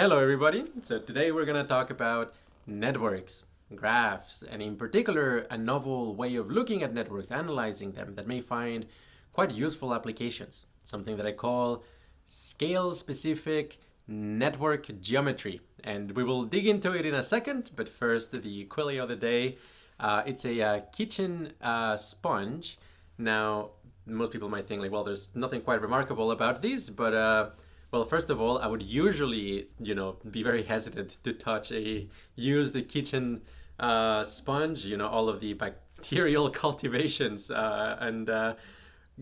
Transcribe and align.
Hello, 0.00 0.20
everybody. 0.20 0.62
So, 0.84 1.00
today 1.00 1.32
we're 1.32 1.44
going 1.44 1.60
to 1.60 1.68
talk 1.68 1.90
about 1.90 2.32
networks, 2.68 3.46
graphs, 3.74 4.44
and 4.44 4.62
in 4.62 4.76
particular, 4.76 5.38
a 5.50 5.58
novel 5.58 6.14
way 6.14 6.36
of 6.36 6.52
looking 6.52 6.84
at 6.84 6.94
networks, 6.94 7.32
analyzing 7.32 7.90
them 7.90 8.14
that 8.14 8.28
may 8.28 8.40
find 8.40 8.86
quite 9.32 9.50
useful 9.50 9.92
applications. 9.92 10.66
Something 10.84 11.16
that 11.16 11.26
I 11.26 11.32
call 11.32 11.82
scale 12.26 12.92
specific 12.92 13.80
network 14.06 15.00
geometry. 15.00 15.60
And 15.82 16.12
we 16.12 16.22
will 16.22 16.44
dig 16.44 16.68
into 16.68 16.92
it 16.92 17.04
in 17.04 17.14
a 17.14 17.22
second, 17.24 17.72
but 17.74 17.88
first, 17.88 18.30
the 18.30 18.66
qualia 18.66 19.02
of 19.02 19.08
the 19.08 19.16
day. 19.16 19.58
Uh, 19.98 20.22
it's 20.24 20.44
a 20.44 20.62
uh, 20.62 20.80
kitchen 20.92 21.54
uh, 21.60 21.96
sponge. 21.96 22.78
Now, 23.18 23.70
most 24.06 24.30
people 24.30 24.48
might 24.48 24.68
think, 24.68 24.80
like, 24.80 24.92
well, 24.92 25.02
there's 25.02 25.34
nothing 25.34 25.62
quite 25.62 25.82
remarkable 25.82 26.30
about 26.30 26.62
these, 26.62 26.88
but 26.88 27.14
uh, 27.14 27.48
well, 27.90 28.04
first 28.04 28.28
of 28.28 28.40
all, 28.40 28.58
I 28.58 28.66
would 28.66 28.82
usually, 28.82 29.68
you 29.80 29.94
know, 29.94 30.16
be 30.30 30.42
very 30.42 30.62
hesitant 30.62 31.18
to 31.24 31.32
touch 31.32 31.72
a 31.72 32.06
use 32.34 32.72
the 32.72 32.82
kitchen 32.82 33.42
uh, 33.80 34.24
sponge. 34.24 34.84
You 34.84 34.98
know, 34.98 35.08
all 35.08 35.28
of 35.28 35.40
the 35.40 35.54
bacterial 35.54 36.50
cultivations 36.64 37.50
uh, 37.50 37.96
and 38.00 38.28
uh, 38.28 38.54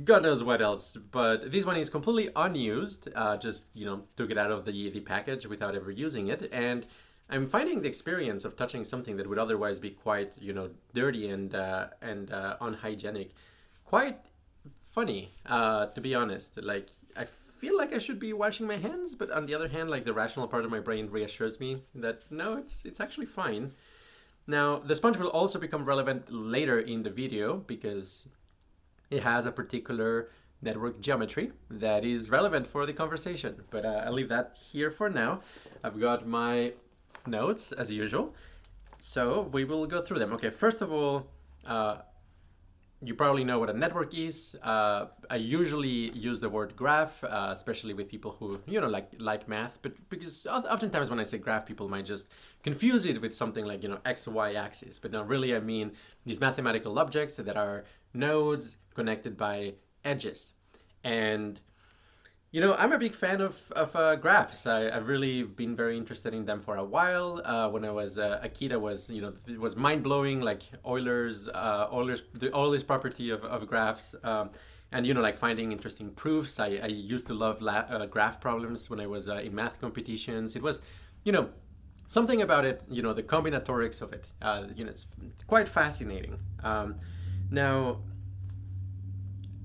God 0.02 0.24
knows 0.24 0.42
what 0.42 0.60
else. 0.60 0.96
But 0.96 1.52
this 1.52 1.64
one 1.64 1.76
is 1.76 1.90
completely 1.90 2.30
unused. 2.34 3.08
Uh, 3.14 3.36
just 3.36 3.66
you 3.72 3.86
know, 3.86 4.02
took 4.16 4.30
it 4.30 4.38
out 4.38 4.50
of 4.50 4.64
the 4.64 4.90
the 4.90 5.00
package 5.00 5.46
without 5.46 5.76
ever 5.76 5.92
using 5.92 6.26
it, 6.28 6.48
and 6.50 6.86
I'm 7.30 7.48
finding 7.48 7.82
the 7.82 7.88
experience 7.88 8.44
of 8.44 8.56
touching 8.56 8.84
something 8.84 9.16
that 9.16 9.28
would 9.28 9.38
otherwise 9.38 9.78
be 9.78 9.90
quite 9.90 10.32
you 10.40 10.52
know 10.52 10.70
dirty 10.92 11.28
and 11.28 11.54
uh, 11.54 11.86
and 12.02 12.32
uh, 12.32 12.56
unhygienic 12.60 13.30
quite 13.84 14.18
funny. 14.90 15.34
to 15.46 16.00
be 16.02 16.16
honest, 16.16 16.60
like 16.60 16.88
I 17.16 17.26
feel 17.58 17.76
like 17.76 17.92
I 17.92 17.98
should 17.98 18.18
be 18.18 18.32
washing 18.32 18.66
my 18.66 18.76
hands, 18.76 19.14
but 19.14 19.30
on 19.30 19.46
the 19.46 19.54
other 19.54 19.68
hand, 19.68 19.90
like 19.90 20.04
the 20.04 20.12
rational 20.12 20.48
part 20.48 20.64
of 20.64 20.70
my 20.70 20.80
brain 20.80 21.10
reassures 21.10 21.58
me 21.58 21.82
that 21.94 22.22
no, 22.30 22.56
it's 22.56 22.84
it's 22.84 23.00
actually 23.00 23.26
fine. 23.26 23.72
Now, 24.46 24.78
the 24.78 24.94
sponge 24.94 25.16
will 25.16 25.28
also 25.28 25.58
become 25.58 25.84
relevant 25.84 26.30
later 26.30 26.78
in 26.78 27.02
the 27.02 27.10
video 27.10 27.56
because 27.56 28.28
it 29.10 29.22
has 29.22 29.44
a 29.44 29.52
particular 29.52 30.30
network 30.62 31.00
geometry 31.00 31.52
that 31.70 32.04
is 32.04 32.30
relevant 32.30 32.66
for 32.66 32.86
the 32.86 32.92
conversation. 32.92 33.64
But 33.70 33.84
uh, 33.84 34.04
I'll 34.04 34.12
leave 34.12 34.28
that 34.28 34.56
here 34.72 34.90
for 34.90 35.08
now. 35.10 35.40
I've 35.82 36.00
got 36.00 36.26
my 36.26 36.72
notes 37.26 37.72
as 37.72 37.90
usual. 37.92 38.34
So 38.98 39.48
we 39.52 39.64
will 39.64 39.86
go 39.86 40.00
through 40.00 40.20
them. 40.20 40.32
Okay, 40.34 40.50
first 40.50 40.80
of 40.80 40.94
all, 40.94 41.26
uh, 41.66 41.98
you 43.06 43.14
probably 43.14 43.44
know 43.44 43.58
what 43.60 43.70
a 43.70 43.72
network 43.72 44.12
is. 44.14 44.56
Uh, 44.62 45.06
I 45.30 45.36
usually 45.36 46.10
use 46.10 46.40
the 46.40 46.48
word 46.48 46.74
graph, 46.74 47.22
uh, 47.22 47.50
especially 47.52 47.94
with 47.94 48.08
people 48.08 48.32
who 48.38 48.60
you 48.66 48.80
know 48.80 48.88
like 48.88 49.10
like 49.18 49.48
math. 49.48 49.78
But 49.82 49.92
because 50.08 50.44
oftentimes 50.46 51.08
when 51.08 51.20
I 51.20 51.22
say 51.22 51.38
graph, 51.38 51.66
people 51.66 51.88
might 51.88 52.04
just 52.04 52.30
confuse 52.64 53.06
it 53.06 53.20
with 53.20 53.34
something 53.34 53.64
like 53.64 53.82
you 53.84 53.88
know 53.88 54.00
x 54.04 54.26
y 54.26 54.54
axis. 54.54 54.98
But 54.98 55.12
no, 55.12 55.22
really, 55.22 55.54
I 55.54 55.60
mean 55.60 55.92
these 56.24 56.40
mathematical 56.40 56.98
objects 56.98 57.36
that 57.36 57.56
are 57.56 57.84
nodes 58.12 58.76
connected 58.94 59.36
by 59.36 59.74
edges, 60.04 60.54
and 61.04 61.60
you 62.52 62.60
know, 62.60 62.74
I'm 62.74 62.92
a 62.92 62.98
big 62.98 63.14
fan 63.14 63.40
of, 63.40 63.60
of 63.72 63.94
uh, 63.96 64.16
graphs. 64.16 64.66
I, 64.66 64.90
have 64.90 65.08
really 65.08 65.42
been 65.42 65.74
very 65.74 65.96
interested 65.96 66.32
in 66.32 66.44
them 66.44 66.60
for 66.60 66.76
a 66.76 66.84
while. 66.84 67.42
Uh, 67.44 67.68
when 67.68 67.84
I 67.84 67.90
was 67.90 68.18
uh, 68.18 68.38
a 68.42 68.48
kid, 68.48 68.72
I 68.72 68.76
was, 68.76 69.10
you 69.10 69.20
know, 69.20 69.32
it 69.46 69.58
was 69.58 69.76
mind 69.76 70.02
blowing, 70.04 70.40
like 70.40 70.62
Euler's, 70.86 71.48
uh, 71.48 71.88
Euler's, 71.92 72.22
the 72.34 72.54
Euler's 72.54 72.84
property 72.84 73.30
of, 73.30 73.44
of 73.44 73.66
graphs. 73.66 74.14
Um, 74.22 74.50
and, 74.92 75.04
you 75.04 75.12
know, 75.12 75.20
like 75.20 75.36
finding 75.36 75.72
interesting 75.72 76.10
proofs. 76.10 76.60
I, 76.60 76.78
I 76.82 76.86
used 76.86 77.26
to 77.26 77.34
love 77.34 77.60
la- 77.60 77.86
uh, 77.90 78.06
graph 78.06 78.40
problems 78.40 78.88
when 78.88 79.00
I 79.00 79.06
was 79.06 79.28
uh, 79.28 79.36
in 79.36 79.54
math 79.54 79.80
competitions. 79.80 80.54
It 80.54 80.62
was, 80.62 80.80
you 81.24 81.32
know, 81.32 81.48
something 82.06 82.42
about 82.42 82.64
it, 82.64 82.84
you 82.88 83.02
know, 83.02 83.12
the 83.12 83.24
combinatorics 83.24 84.00
of 84.00 84.12
it. 84.12 84.28
you 84.76 84.84
know, 84.84 84.90
it's, 84.90 85.06
it's 85.26 85.42
quite 85.42 85.68
fascinating. 85.68 86.38
Um, 86.62 87.00
now, 87.50 87.98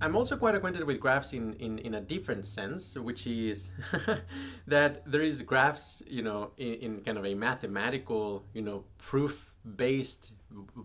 I'm 0.02 0.16
also 0.16 0.36
quite 0.36 0.56
acquainted 0.56 0.84
with 0.84 1.00
graphs 1.00 1.32
in, 1.34 1.54
in, 1.54 1.78
in 1.80 1.94
a 1.94 2.02
different 2.02 2.46
sense, 2.46 2.98
which 2.98 3.28
is 3.28 3.70
that 4.68 5.10
there 5.10 5.22
is 5.22 5.44
graphs, 5.44 6.02
you 6.08 6.24
know, 6.24 6.52
in, 6.58 6.74
in, 6.74 7.02
kind 7.02 7.20
of 7.20 7.26
a 7.26 7.36
mathematical, 7.36 8.44
you 8.54 8.64
know, 8.64 8.84
proof-based 8.98 10.32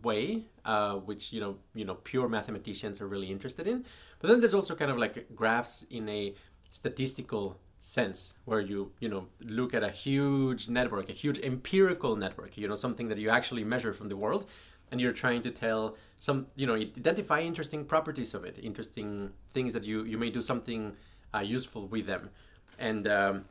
way, 0.02 0.44
uh, 0.66 0.96
which 0.96 1.32
you 1.32 1.40
know, 1.40 1.56
you 1.74 1.86
know, 1.86 1.94
pure 1.94 2.28
mathematicians 2.28 3.00
are 3.00 3.06
really 3.06 3.30
interested 3.30 3.66
in. 3.66 3.86
But 4.20 4.28
then 4.28 4.40
there's 4.40 4.54
also 4.54 4.74
kind 4.74 4.90
of 4.90 4.98
like 4.98 5.34
graphs 5.34 5.84
in 5.90 6.08
a 6.10 6.34
statistical 6.70 7.58
sense, 7.80 8.34
where 8.44 8.60
you 8.60 8.92
you 9.00 9.08
know 9.08 9.28
look 9.40 9.72
at 9.72 9.82
a 9.82 9.90
huge 9.90 10.68
network, 10.68 11.08
a 11.08 11.12
huge 11.12 11.38
empirical 11.38 12.16
network, 12.16 12.56
you 12.58 12.68
know, 12.68 12.76
something 12.76 13.08
that 13.08 13.18
you 13.18 13.30
actually 13.30 13.64
measure 13.64 13.94
from 13.94 14.08
the 14.08 14.16
world, 14.16 14.46
and 14.90 15.00
you're 15.00 15.12
trying 15.12 15.42
to 15.42 15.50
tell 15.50 15.96
some 16.18 16.46
you 16.56 16.66
know 16.66 16.74
identify 16.74 17.40
interesting 17.40 17.84
properties 17.84 18.34
of 18.34 18.44
it 18.44 18.56
interesting 18.62 19.30
things 19.52 19.72
that 19.72 19.84
you 19.84 20.04
you 20.04 20.18
may 20.18 20.30
do 20.30 20.42
something 20.42 20.92
uh, 21.34 21.40
useful 21.40 21.86
with 21.88 22.06
them 22.06 22.30
and 22.78 23.06
um, 23.08 23.44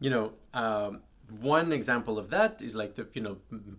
you 0.00 0.10
know 0.10 0.32
um, 0.54 1.00
one 1.40 1.72
example 1.72 2.18
of 2.18 2.28
that 2.30 2.60
is 2.60 2.74
like 2.74 2.94
the 2.96 3.06
you 3.14 3.22
know 3.22 3.36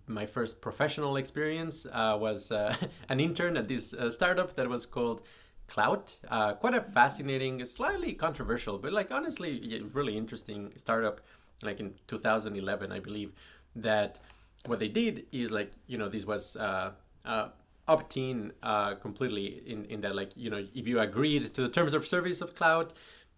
my 0.08 0.26
first 0.26 0.62
professional 0.62 1.18
experience 1.18 1.86
uh, 1.92 2.18
was 2.20 2.52
uh, 2.52 2.76
an 3.10 3.20
intern 3.20 3.58
at 3.58 3.68
this 3.68 3.94
uh, 3.94 4.10
startup 4.10 4.56
that 4.56 4.68
was 4.70 4.86
called 4.86 5.22
Klout. 5.68 6.18
Uh, 6.30 6.54
quite 6.54 6.74
a 6.74 6.82
fascinating, 6.82 7.64
slightly 7.66 8.14
controversial, 8.14 8.78
but 8.78 8.92
like 8.92 9.12
honestly, 9.12 9.82
really 9.94 10.18
interesting 10.18 10.72
startup. 10.76 11.22
Like 11.64 11.80
in 11.80 11.94
2011, 12.08 12.92
I 12.92 13.00
believe 13.00 13.34
that 13.76 14.18
what 14.66 14.80
they 14.80 14.88
did 14.88 15.26
is 15.32 15.52
like 15.52 15.72
you 15.88 15.98
know 15.98 16.10
this 16.10 16.26
was 16.26 16.56
uh, 16.56 16.92
uh, 17.26 17.50
opt-in 17.88 18.52
uh, 18.64 18.96
completely 18.96 19.64
in 19.66 19.86
in 19.86 20.02
that 20.02 20.16
like 20.16 20.32
you 20.36 20.50
know 20.50 20.66
if 20.74 20.88
you 20.88 21.00
agreed 21.00 21.54
to 21.54 21.62
the 21.62 21.70
terms 21.70 21.94
of 21.94 22.08
service 22.08 22.42
of 22.42 22.56
Klout. 22.56 22.92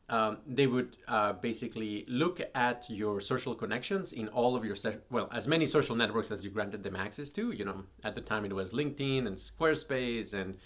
um, 0.09 0.37
they 0.45 0.67
would 0.67 0.97
uh, 1.07 1.31
basically 1.33 2.03
look 2.07 2.41
at 2.53 2.85
your 2.89 3.21
social 3.21 3.55
connections 3.55 4.11
in 4.11 4.27
all 4.27 4.55
of 4.55 4.65
your 4.65 4.75
se- 4.75 4.97
well 5.09 5.29
as 5.31 5.47
many 5.47 5.65
social 5.65 5.95
networks 5.95 6.29
as 6.29 6.43
you 6.43 6.49
granted 6.49 6.83
them 6.83 6.95
access 6.95 7.29
to 7.29 7.51
you 7.51 7.63
know 7.65 7.83
at 8.03 8.13
the 8.15 8.21
time 8.21 8.43
it 8.45 8.53
was 8.53 8.71
linkedin 8.71 9.25
and 9.27 9.37
squarespace 9.37 10.33
and 10.33 10.57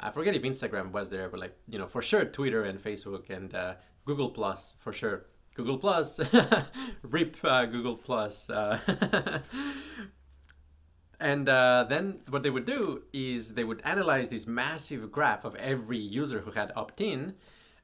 i 0.00 0.10
forget 0.10 0.34
if 0.34 0.42
instagram 0.42 0.90
was 0.92 1.10
there 1.10 1.28
but 1.28 1.38
like 1.40 1.54
you 1.68 1.78
know 1.78 1.86
for 1.86 2.00
sure 2.00 2.24
twitter 2.24 2.62
and 2.64 2.78
facebook 2.82 3.28
and 3.28 3.54
uh, 3.54 3.74
google 4.06 4.30
plus 4.30 4.72
for 4.78 4.92
sure 4.94 5.26
Google 5.60 5.76
Plus, 5.76 6.18
rip 7.02 7.36
uh, 7.44 7.66
Google 7.66 7.96
Plus. 7.96 8.48
Uh, 8.48 8.78
and 11.20 11.46
uh, 11.50 11.84
then 11.86 12.20
what 12.30 12.42
they 12.42 12.48
would 12.48 12.64
do 12.64 13.02
is 13.12 13.52
they 13.52 13.64
would 13.64 13.82
analyze 13.84 14.30
this 14.30 14.46
massive 14.46 15.12
graph 15.12 15.44
of 15.44 15.54
every 15.56 15.98
user 15.98 16.40
who 16.40 16.52
had 16.52 16.72
opt-in 16.74 17.34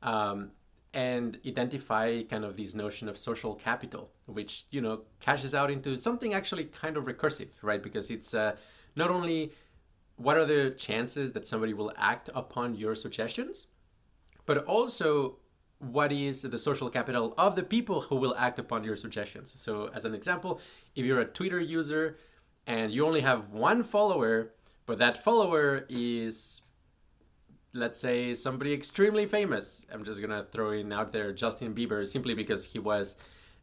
um, 0.03 0.53
and 0.95 1.39
identify 1.47 2.23
kind 2.23 2.47
of 2.47 2.57
this 2.57 2.75
notion 2.75 3.11
of 3.11 3.19
social 3.19 3.55
capital, 3.55 4.11
which 4.25 4.65
you 4.71 4.81
know 4.81 5.03
cashes 5.21 5.55
out 5.55 5.71
into 5.71 5.99
something 5.99 6.33
actually 6.33 6.65
kind 6.65 6.97
of 6.97 7.05
recursive, 7.05 7.51
right? 7.61 7.83
Because 7.83 8.11
it's 8.11 8.33
uh, 8.33 8.57
not 8.97 9.11
only 9.11 9.53
what 10.17 10.39
are 10.39 10.47
the 10.47 10.71
chances 10.71 11.33
that 11.33 11.47
somebody 11.47 11.75
will 11.75 11.93
act 11.99 12.31
upon 12.35 12.75
your 12.75 12.95
suggestions, 12.95 13.67
but 14.47 14.65
also 14.65 15.37
what 15.79 16.13
is 16.13 16.43
the 16.43 16.59
social 16.59 16.89
capital 16.89 17.35
of 17.37 17.55
the 17.55 17.63
people 17.63 18.03
who 18.03 18.17
will 18.17 18.35
act 18.37 18.59
upon 18.59 18.85
your 18.85 18.97
suggestions. 18.97 19.53
So, 19.55 19.91
as 19.95 20.05
an 20.05 20.15
example, 20.15 20.61
if 20.95 21.05
you're 21.05 21.21
a 21.21 21.27
Twitter 21.27 21.61
user 21.61 22.19
and 22.67 22.91
you 22.93 23.07
only 23.07 23.21
have 23.21 23.51
one 23.51 23.83
follower, 23.83 24.53
but 24.87 24.99
that 24.99 25.23
follower 25.23 25.85
is, 25.89 26.63
let's 27.73 27.99
say, 27.99 28.35
somebody 28.35 28.73
extremely 28.73 29.27
famous, 29.27 29.85
I'm 29.93 30.05
just 30.05 30.21
gonna 30.21 30.47
throw 30.51 30.71
in 30.73 30.93
out 30.93 31.13
there 31.13 31.33
Justin 31.33 31.75
Bieber 31.75 32.07
simply 32.07 32.35
because 32.35 32.65
he 32.65 32.79
was 32.79 33.17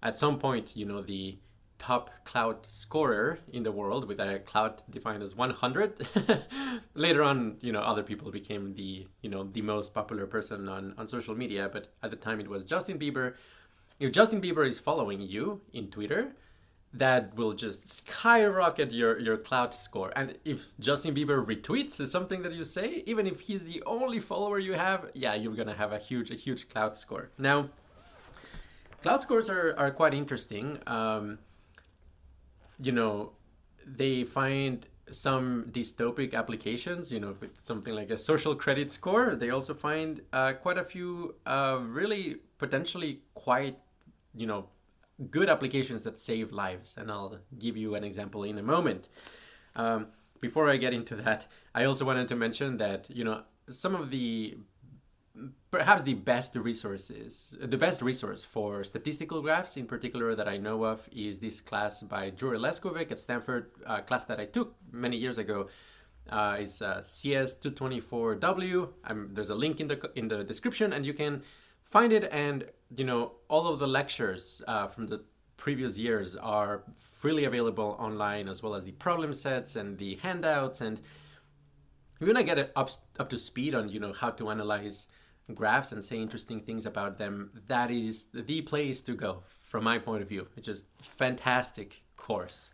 at 0.03 0.18
some 0.18 0.38
point, 0.38 0.75
you 0.75 0.85
know, 0.85 1.01
the 1.01 1.38
top 1.83 2.09
Klout 2.25 2.59
scorer 2.69 3.39
in 3.51 3.63
the 3.63 3.71
world 3.71 4.07
with 4.07 4.19
a 4.21 4.39
Klout 4.50 4.89
defined 4.89 5.21
as 5.21 5.35
100 5.35 6.07
later 6.94 7.21
on 7.21 7.57
you 7.59 7.74
know 7.74 7.81
other 7.81 8.03
people 8.03 8.31
became 8.31 8.74
the 8.74 9.06
you 9.21 9.30
know 9.30 9.44
the 9.44 9.62
most 9.62 9.94
popular 9.94 10.25
person 10.25 10.69
on 10.69 10.94
on 10.97 11.07
social 11.07 11.35
media 11.35 11.69
but 11.75 11.83
at 12.01 12.09
the 12.09 12.15
time 12.15 12.39
it 12.39 12.47
was 12.47 12.63
justin 12.63 12.97
bieber. 12.97 13.33
If 14.00 14.13
justin 14.13 14.41
bieber 14.41 14.65
is 14.68 14.80
following 14.80 15.19
you 15.19 15.59
in 15.74 15.91
twitter 15.91 16.24
that 16.94 17.35
will 17.35 17.53
just 17.65 17.89
skyrocket 17.89 18.91
your 18.94 19.19
your 19.19 19.38
Klout 19.38 19.74
score. 19.74 20.12
And 20.15 20.38
if 20.45 20.59
justin 20.80 21.13
bieber 21.13 21.38
retweets 21.51 21.95
something 22.07 22.44
that 22.44 22.53
you 22.53 22.63
say 22.63 23.03
even 23.06 23.27
if 23.27 23.41
he's 23.41 23.63
the 23.65 23.83
only 23.85 24.21
follower 24.21 24.57
you 24.57 24.74
have 24.74 25.09
yeah 25.13 25.35
you're 25.35 25.57
gonna 25.62 25.80
have 25.83 25.91
a 25.91 26.01
huge 26.09 26.31
a 26.31 26.35
huge 26.45 26.69
Klout 26.69 26.95
score. 26.95 27.25
Now 27.38 27.57
Klout 29.03 29.21
scores 29.21 29.50
are, 29.50 29.75
are 29.77 29.91
quite 29.91 30.13
interesting. 30.13 30.80
Um, 30.88 31.39
you 32.80 32.92
know, 32.92 33.34
they 33.86 34.24
find 34.24 34.88
some 35.12 35.66
dystopic 35.72 36.34
applications, 36.34 37.12
you 37.12 37.20
know, 37.20 37.36
with 37.40 37.60
something 37.62 37.94
like 37.94 38.10
a 38.10 38.18
social 38.18 38.56
credit 38.56 38.92
score. 38.92 39.36
They 39.36 39.50
also 39.50 39.74
find 39.74 40.22
uh, 40.31 40.54
quite 40.54 40.78
a 40.78 40.84
few 40.84 41.36
uh, 41.46 41.80
really 41.81 42.38
potentially 42.58 43.22
quite, 43.34 43.78
you 44.34 44.48
know, 44.48 44.70
good 45.30 45.50
applications 45.50 46.04
that 46.04 46.20
save 46.20 46.52
lives, 46.52 46.96
and 46.98 47.12
I'll 47.12 47.40
give 47.60 47.78
you 47.78 47.96
an 47.96 48.04
example 48.04 48.44
in 48.44 48.58
a 48.58 48.64
moment. 48.64 49.10
Um, 49.76 50.08
before 50.40 50.69
I 50.69 50.78
get 50.78 50.94
into 50.94 51.16
that, 51.18 51.48
I 51.74 51.86
also 51.86 52.06
wanted 52.06 52.28
to 52.30 52.36
mention 52.36 52.78
that 52.78 53.08
you 53.10 53.24
know 53.24 53.44
some 53.69 53.96
of 53.96 54.10
the 54.10 54.58
perhaps 55.71 56.03
the 56.03 56.13
best 56.13 56.56
resources, 56.56 57.56
the 57.59 57.77
best 57.77 58.01
resource 58.01 58.44
for 58.44 58.83
statistical 58.83 59.41
graphs 59.41 59.77
in 59.77 59.88
particular 59.88 60.35
that 60.35 60.47
I 60.47 60.57
know 60.57 60.83
of 60.83 61.07
is 61.12 61.39
this 61.39 61.59
class 61.59 62.01
by 62.01 62.30
Jure 62.30 62.57
Leskovec 62.57 63.12
at 63.12 63.19
Stanford, 63.19 63.71
a 63.85 64.01
class 64.01 64.25
that 64.25 64.39
I 64.39 64.45
took 64.45 64.75
many 64.91 65.18
years 65.18 65.38
ago. 65.38 65.69
Uh, 66.31 66.35
uh, 66.35 67.01
CS224W. 67.01 68.89
Um, 69.06 69.30
there's 69.33 69.50
a 69.50 69.56
link 69.56 69.81
in 69.81 69.89
the 69.89 70.09
in 70.15 70.30
the 70.30 70.41
description, 70.44 70.94
and 70.94 71.06
you 71.06 71.13
can 71.13 71.44
find 71.83 72.13
it. 72.13 72.30
And 72.31 72.65
you 72.95 73.03
know 73.03 73.33
all 73.50 73.68
of 73.68 73.80
the 73.80 73.88
lectures 73.88 74.62
uh, 74.65 74.88
from 74.88 75.06
the 75.06 75.21
previous 75.57 75.97
years 75.97 76.38
are 76.38 76.83
freely 76.97 77.44
available 77.44 77.97
online, 78.00 78.47
as 78.47 78.63
well 78.63 78.74
as 78.74 78.85
the 78.85 78.94
problem 78.94 79.33
sets 79.33 79.75
and 79.75 79.97
the 79.97 80.15
handouts. 80.15 80.80
And 80.80 81.00
if 81.00 82.21
you 82.21 82.27
want 82.27 82.38
to 82.38 82.56
get 82.56 82.71
up 82.74 82.89
up 83.19 83.30
to 83.30 83.38
speed 83.38 83.75
on 83.75 83.89
you 83.89 84.00
know 84.00 84.13
how 84.13 84.30
to 84.30 84.50
analyze 84.50 85.07
graphs 85.54 85.92
and 85.92 86.04
say 86.04 86.18
interesting 86.18 86.62
things 86.62 86.86
about 86.86 87.18
them, 87.18 87.51
that 87.68 87.92
is 87.92 88.28
the 88.34 88.62
place 88.62 89.01
to 89.01 89.13
go 89.13 89.44
from 89.62 89.84
my 89.84 89.98
point 89.98 90.22
of 90.22 90.30
view. 90.30 90.48
It's 90.56 90.68
just 90.68 90.86
fantastic 91.01 92.04
course. 92.16 92.72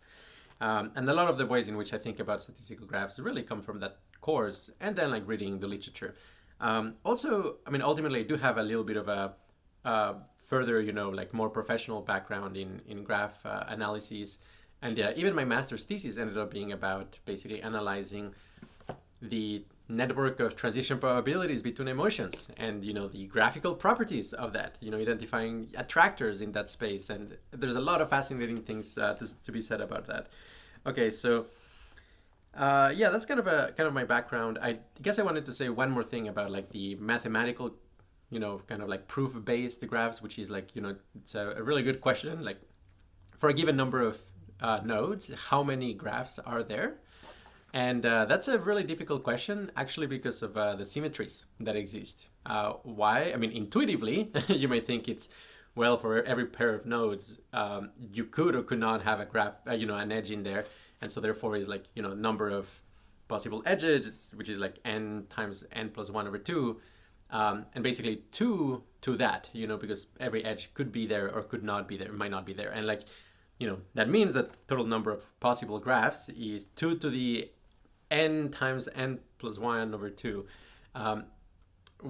Um, 0.62 0.92
and 0.96 1.10
a 1.10 1.14
lot 1.14 1.30
of 1.30 1.38
the 1.38 1.46
ways 1.46 1.70
in 1.70 1.78
which 1.78 1.94
I 1.94 1.98
think 1.98 2.20
about 2.20 2.42
statistical 2.42 2.86
graphs 2.86 3.18
really 3.18 3.44
come 3.44 3.62
from 3.62 3.80
that 3.80 3.98
course 4.22 4.70
and 4.82 4.96
then 4.96 5.10
like 5.10 5.24
reading 5.26 5.60
the 5.60 5.68
literature. 5.68 6.16
Um, 6.60 6.96
also, 7.06 7.56
I 7.66 7.70
mean, 7.70 7.82
ultimately, 7.82 8.20
I 8.20 8.24
do 8.24 8.36
have 8.36 8.58
a 8.58 8.64
little 8.64 8.84
bit 8.84 8.98
of 8.98 9.08
a 9.08 9.34
uh, 9.86 10.14
further, 10.38 10.82
you 10.82 10.92
know, 10.92 11.10
like 11.10 11.34
more 11.34 11.50
professional 11.50 12.02
background 12.02 12.58
in, 12.58 12.82
in 12.88 13.04
graph 13.04 13.46
uh, 13.46 13.64
analyses. 13.68 14.40
And 14.82 14.98
yeah, 14.98 15.14
even 15.16 15.34
my 15.36 15.46
master's 15.46 15.84
thesis 15.84 16.18
ended 16.18 16.38
up 16.38 16.52
being 16.52 16.72
about 16.74 17.18
basically 17.26 17.62
analyzing 17.62 18.34
the 19.22 19.64
network 19.90 20.40
of 20.40 20.56
transition 20.56 21.00
probabilities 21.00 21.64
between 21.64 21.88
emotions 21.88 22.50
and 22.58 22.86
you 22.86 22.94
know 22.94 23.08
the 23.08 23.26
graphical 23.26 23.74
properties 23.74 24.34
of 24.34 24.54
that 24.54 24.78
you 24.80 24.92
know 24.92 24.98
identifying 24.98 25.68
attractors 25.76 26.42
in 26.42 26.52
that 26.52 26.70
space. 26.70 27.10
And 27.10 27.36
there's 27.52 27.76
a 27.76 27.82
lot 27.82 28.00
of 28.00 28.10
fascinating 28.10 28.62
things 28.62 28.98
uh, 28.98 29.16
to, 29.16 29.42
to 29.42 29.52
be 29.52 29.62
said 29.62 29.82
about 29.82 30.06
that. 30.08 30.28
Okay 30.86 31.10
so 31.10 31.48
uh, 32.56 32.94
yeah 32.96 33.10
that's 33.10 33.26
kind 33.26 33.40
of 33.40 33.48
a 33.48 33.74
kind 33.76 33.88
of 33.88 33.94
my 33.94 34.06
background. 34.06 34.60
I 34.62 34.78
guess 35.02 35.18
i 35.18 35.24
wanted 35.24 35.46
to 35.48 35.54
say 35.54 35.70
one 35.70 35.90
more 35.90 36.04
thing 36.04 36.28
about 36.28 36.52
like 36.52 36.70
the 36.70 36.96
mathematical 36.96 37.76
you 38.30 38.40
know 38.40 38.62
kind 38.68 38.84
of 38.84 38.90
like 38.90 39.08
proof 39.08 39.34
based 39.44 39.86
graphs 39.88 40.22
which 40.22 40.38
is 40.38 40.52
like 40.52 40.76
you 40.76 40.82
know 40.84 40.96
it's 41.16 41.34
a, 41.34 41.56
a 41.58 41.64
really 41.64 41.82
good 41.82 42.00
question. 42.00 42.44
Like 42.44 42.62
for 43.38 43.50
a 43.50 43.54
given 43.54 43.76
number 43.76 44.02
of 44.02 44.20
uh, 44.62 44.82
nodes 44.84 45.32
how 45.50 45.64
many 45.64 45.94
graphs 45.94 46.38
are 46.40 46.62
there 46.62 46.98
and 47.74 48.06
uh, 48.06 48.26
that's 48.26 48.48
a 48.48 48.58
really 48.58 48.84
difficult 48.84 49.24
question, 49.24 49.72
actually, 49.76 50.08
because 50.08 50.42
of 50.42 50.58
uh, 50.58 50.76
the 50.76 50.86
symmetries 50.86 51.46
that 51.60 51.76
exist. 51.76 52.28
Uh, 52.46 52.74
why? 52.84 53.32
I 53.32 53.38
mean, 53.38 53.52
intuitively, 53.52 54.32
you 54.48 54.68
may 54.68 54.80
think 54.80 55.08
it's 55.08 55.30
well 55.76 55.98
for 55.98 56.24
every 56.24 56.46
pair 56.46 56.74
of 56.74 56.86
nodes, 56.86 57.40
um, 57.54 57.92
you 58.12 58.26
could 58.26 58.56
or 58.56 58.64
could 58.64 58.80
not 58.80 59.04
have 59.04 59.20
a 59.20 59.26
graph, 59.26 59.54
uh, 59.68 59.74
you 59.74 59.86
know, 59.86 59.96
an 59.96 60.12
edge 60.12 60.32
in 60.32 60.44
there, 60.44 60.66
and 61.02 61.12
so 61.12 61.22
therefore 61.22 61.56
is 61.56 61.68
like 61.68 61.86
you 61.94 62.02
know 62.02 62.14
number 62.14 62.50
of 62.50 62.82
possible 63.28 63.62
edges, 63.66 64.34
which 64.36 64.50
is 64.50 64.58
like 64.58 64.80
n 64.84 65.26
times 65.30 65.64
n 65.72 65.90
plus 65.90 66.10
one 66.10 66.28
over 66.28 66.40
two, 66.40 66.80
um, 67.30 67.66
and 67.76 67.84
basically 67.84 68.24
two 68.32 68.84
to 69.02 69.16
that, 69.18 69.50
you 69.54 69.68
know, 69.68 69.78
because 69.78 70.08
every 70.20 70.44
edge 70.44 70.72
could 70.74 70.92
be 70.92 71.06
there 71.06 71.34
or 71.34 71.44
could 71.44 71.64
not 71.64 71.88
be 71.88 71.98
there, 71.98 72.12
might 72.12 72.32
not 72.32 72.46
be 72.46 72.54
there, 72.54 72.72
and 72.72 72.88
like 72.88 73.02
you 73.60 73.68
know 73.68 73.78
that 73.94 74.10
means 74.10 74.34
that 74.34 74.68
total 74.68 74.86
number 74.86 75.12
of 75.12 75.40
possible 75.40 75.80
graphs 75.80 76.30
is 76.30 76.66
two 76.76 76.98
to 76.98 77.10
the 77.10 77.52
n 78.12 78.50
times 78.50 78.88
n 78.96 79.20
plus 79.38 79.58
1 79.58 79.94
over 79.94 80.10
2, 80.10 80.46
um, 80.96 81.26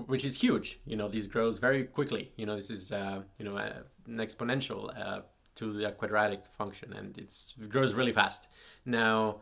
which 0.05 0.25
is 0.25 0.35
huge. 0.35 0.79
You 0.85 0.95
know, 0.95 1.07
this 1.07 1.27
grows 1.27 1.59
very 1.59 1.85
quickly. 1.85 2.31
You 2.35 2.45
know, 2.45 2.55
this 2.55 2.69
is, 2.69 2.91
uh, 2.91 3.21
you 3.37 3.45
know, 3.45 3.57
uh, 3.57 3.81
an 4.07 4.17
exponential 4.17 4.95
uh, 4.97 5.21
to 5.55 5.73
the 5.73 5.91
quadratic 5.91 6.43
function, 6.57 6.93
and 6.93 7.17
it 7.17 7.33
grows 7.69 7.93
really 7.93 8.13
fast. 8.13 8.47
Now, 8.85 9.41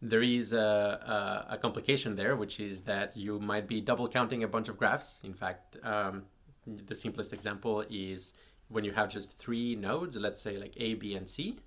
there 0.00 0.22
is 0.22 0.52
a, 0.52 1.46
a, 1.48 1.54
a, 1.54 1.58
complication 1.58 2.14
there, 2.14 2.36
which 2.36 2.60
is 2.60 2.82
that 2.82 3.16
you 3.16 3.38
might 3.38 3.66
be 3.66 3.80
double 3.80 4.06
counting 4.06 4.44
a 4.44 4.48
bunch 4.48 4.68
of 4.68 4.76
graphs. 4.76 5.20
In 5.24 5.32
fact, 5.32 5.78
um, 5.82 6.24
the 6.66 6.94
simplest 6.94 7.32
example 7.32 7.84
is 7.88 8.34
when 8.68 8.84
you 8.84 8.92
have 8.92 9.08
just 9.08 9.38
three 9.38 9.74
nodes, 9.74 10.16
let's 10.16 10.42
say 10.42 10.58
like 10.58 10.74
A, 10.76 10.94
B, 10.94 11.14
and 11.14 11.28
C, 11.28 11.58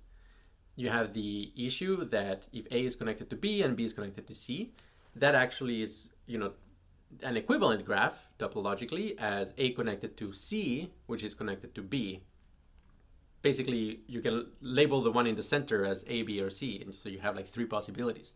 you 0.78 0.90
have 0.90 1.12
the 1.12 1.50
issue 1.56 2.04
that 2.04 2.46
if 2.52 2.64
A 2.70 2.84
is 2.84 2.94
connected 2.94 3.28
to 3.30 3.36
B 3.36 3.62
and 3.62 3.76
B 3.76 3.82
is 3.82 3.92
connected 3.92 4.28
to 4.28 4.34
C, 4.34 4.70
that 5.16 5.34
actually 5.34 5.82
is, 5.82 6.10
you 6.26 6.38
know, 6.38 6.52
an 7.24 7.36
equivalent 7.36 7.84
graph 7.84 8.28
topologically 8.38 9.18
as 9.18 9.52
A 9.58 9.70
connected 9.70 10.16
to 10.18 10.32
C, 10.32 10.92
which 11.06 11.24
is 11.24 11.34
connected 11.34 11.74
to 11.74 11.82
B. 11.82 12.20
Basically, 13.42 14.02
you 14.06 14.20
can 14.20 14.46
label 14.60 15.02
the 15.02 15.10
one 15.10 15.26
in 15.26 15.34
the 15.34 15.42
center 15.42 15.84
as 15.84 16.04
A, 16.06 16.22
B, 16.22 16.40
or 16.40 16.48
C, 16.48 16.80
and 16.80 16.94
so 16.94 17.08
you 17.08 17.18
have 17.18 17.34
like 17.34 17.48
three 17.48 17.66
possibilities. 17.66 18.34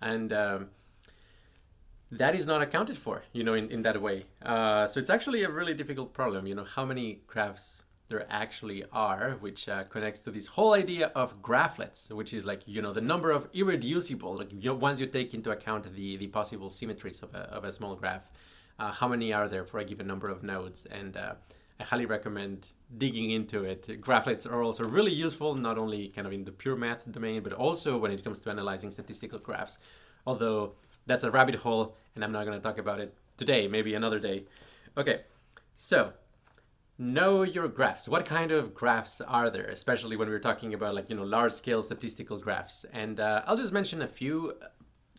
And 0.00 0.32
um, 0.32 0.70
that 2.10 2.34
is 2.34 2.48
not 2.48 2.62
accounted 2.62 2.98
for, 2.98 3.22
you 3.32 3.44
know, 3.44 3.54
in, 3.54 3.70
in 3.70 3.82
that 3.82 4.02
way. 4.02 4.26
Uh, 4.42 4.88
so 4.88 4.98
it's 4.98 5.10
actually 5.10 5.44
a 5.44 5.50
really 5.50 5.74
difficult 5.74 6.12
problem, 6.12 6.48
you 6.48 6.54
know, 6.56 6.64
how 6.64 6.84
many 6.84 7.20
graphs 7.28 7.84
there 8.08 8.26
actually 8.30 8.84
are, 8.92 9.32
which 9.40 9.68
uh, 9.68 9.84
connects 9.84 10.20
to 10.20 10.30
this 10.30 10.46
whole 10.46 10.74
idea 10.74 11.10
of 11.14 11.42
graphlets, 11.42 12.10
which 12.10 12.32
is 12.32 12.44
like 12.44 12.62
you 12.66 12.80
know 12.80 12.92
the 12.92 13.00
number 13.00 13.30
of 13.30 13.48
irreducible, 13.52 14.36
like 14.36 14.50
you 14.52 14.74
once 14.74 15.00
you 15.00 15.06
take 15.06 15.34
into 15.34 15.50
account 15.50 15.92
the 15.94 16.16
the 16.16 16.28
possible 16.28 16.70
symmetries 16.70 17.22
of 17.22 17.34
a, 17.34 17.42
of 17.52 17.64
a 17.64 17.72
small 17.72 17.96
graph, 17.96 18.30
uh, 18.78 18.92
how 18.92 19.08
many 19.08 19.32
are 19.32 19.48
there 19.48 19.64
for 19.64 19.78
a 19.78 19.84
given 19.84 20.06
number 20.06 20.28
of 20.28 20.42
nodes? 20.42 20.86
And 20.86 21.16
uh, 21.16 21.34
I 21.80 21.82
highly 21.82 22.06
recommend 22.06 22.68
digging 22.96 23.30
into 23.30 23.64
it. 23.64 23.86
Graphlets 24.00 24.46
are 24.50 24.62
also 24.62 24.84
really 24.84 25.12
useful, 25.12 25.54
not 25.54 25.76
only 25.76 26.08
kind 26.08 26.26
of 26.26 26.32
in 26.32 26.44
the 26.44 26.52
pure 26.52 26.76
math 26.76 27.10
domain, 27.10 27.42
but 27.42 27.52
also 27.52 27.98
when 27.98 28.12
it 28.12 28.22
comes 28.22 28.38
to 28.40 28.50
analyzing 28.50 28.90
statistical 28.90 29.38
graphs. 29.38 29.78
Although 30.26 30.72
that's 31.06 31.24
a 31.24 31.30
rabbit 31.30 31.56
hole, 31.56 31.96
and 32.14 32.24
I'm 32.24 32.32
not 32.32 32.46
going 32.46 32.58
to 32.58 32.62
talk 32.62 32.78
about 32.78 33.00
it 33.00 33.14
today. 33.36 33.68
Maybe 33.68 33.94
another 33.94 34.18
day. 34.18 34.44
Okay, 34.96 35.22
so 35.74 36.12
know 36.98 37.42
your 37.42 37.68
graphs. 37.68 38.08
What 38.08 38.24
kind 38.24 38.50
of 38.50 38.74
graphs 38.74 39.20
are 39.20 39.50
there, 39.50 39.66
especially 39.66 40.16
when 40.16 40.28
we're 40.28 40.38
talking 40.38 40.74
about 40.74 40.94
like, 40.94 41.10
you 41.10 41.16
know, 41.16 41.24
large 41.24 41.52
scale 41.52 41.82
statistical 41.82 42.38
graphs? 42.38 42.84
And 42.92 43.20
uh, 43.20 43.42
I'll 43.46 43.56
just 43.56 43.72
mention 43.72 44.02
a 44.02 44.08
few. 44.08 44.54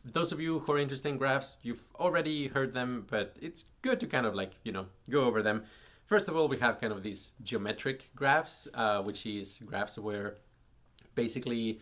Those 0.04 0.32
of 0.32 0.40
you 0.40 0.60
who 0.60 0.74
are 0.74 0.80
interested 0.80 1.10
in 1.10 1.18
graphs, 1.18 1.58
you've 1.62 1.86
already 1.96 2.48
heard 2.48 2.74
them, 2.74 3.06
but 3.10 3.36
it's 3.42 3.66
good 3.82 4.00
to 4.00 4.08
kind 4.08 4.25
of 4.25 4.34
like, 4.34 4.54
you 4.63 4.72
know, 4.72 4.88
go 5.10 5.25
over 5.25 5.42
them. 5.42 5.63
First 6.06 6.30
of 6.30 6.38
all, 6.38 6.48
we 6.48 6.58
have 6.60 6.80
kind 6.80 6.94
of 6.94 7.04
these 7.04 7.32
geometric 7.44 8.10
graphs, 8.16 8.68
uh, 8.74 9.04
which 9.04 9.25
is 9.25 9.60
graphs 9.66 9.98
where 9.98 10.38
basically 11.16 11.82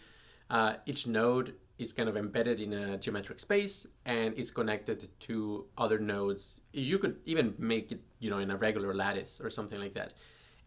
uh, 0.49 0.73
each 0.85 1.05
node 1.05 1.53
is 1.77 1.91
kind 1.91 2.07
of 2.07 2.15
embedded 2.15 2.59
in 2.59 2.73
a 2.73 2.97
geometric 2.97 3.39
space 3.39 3.85
and 4.05 4.33
it's 4.37 4.51
connected 4.51 5.09
to 5.19 5.65
other 5.77 5.99
nodes. 5.99 6.61
You 6.71 6.97
could 6.99 7.17
even 7.25 7.53
make 7.57 7.91
it, 7.91 8.01
you 8.19 8.29
know, 8.29 8.39
in 8.39 8.49
a 8.49 8.57
regular 8.57 8.93
lattice 8.93 9.41
or 9.43 9.49
something 9.49 9.79
like 9.79 9.93
that. 9.95 10.13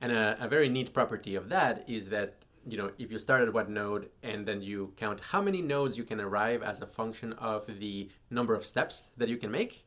And 0.00 0.12
a, 0.12 0.36
a, 0.40 0.48
very 0.48 0.68
neat 0.68 0.92
property 0.92 1.34
of 1.34 1.48
that 1.48 1.84
is 1.88 2.06
that, 2.08 2.36
you 2.66 2.76
know, 2.76 2.92
if 2.98 3.10
you 3.10 3.18
start 3.18 3.42
at 3.42 3.52
one 3.52 3.72
node 3.72 4.10
and 4.22 4.46
then 4.46 4.60
you 4.62 4.92
count 4.96 5.20
how 5.20 5.40
many 5.40 5.62
nodes 5.62 5.96
you 5.96 6.04
can 6.04 6.20
arrive 6.20 6.62
as 6.62 6.82
a 6.82 6.86
function 6.86 7.32
of 7.34 7.66
the 7.80 8.10
number 8.30 8.54
of 8.54 8.64
steps 8.64 9.08
that 9.16 9.28
you 9.28 9.38
can 9.38 9.50
make, 9.50 9.86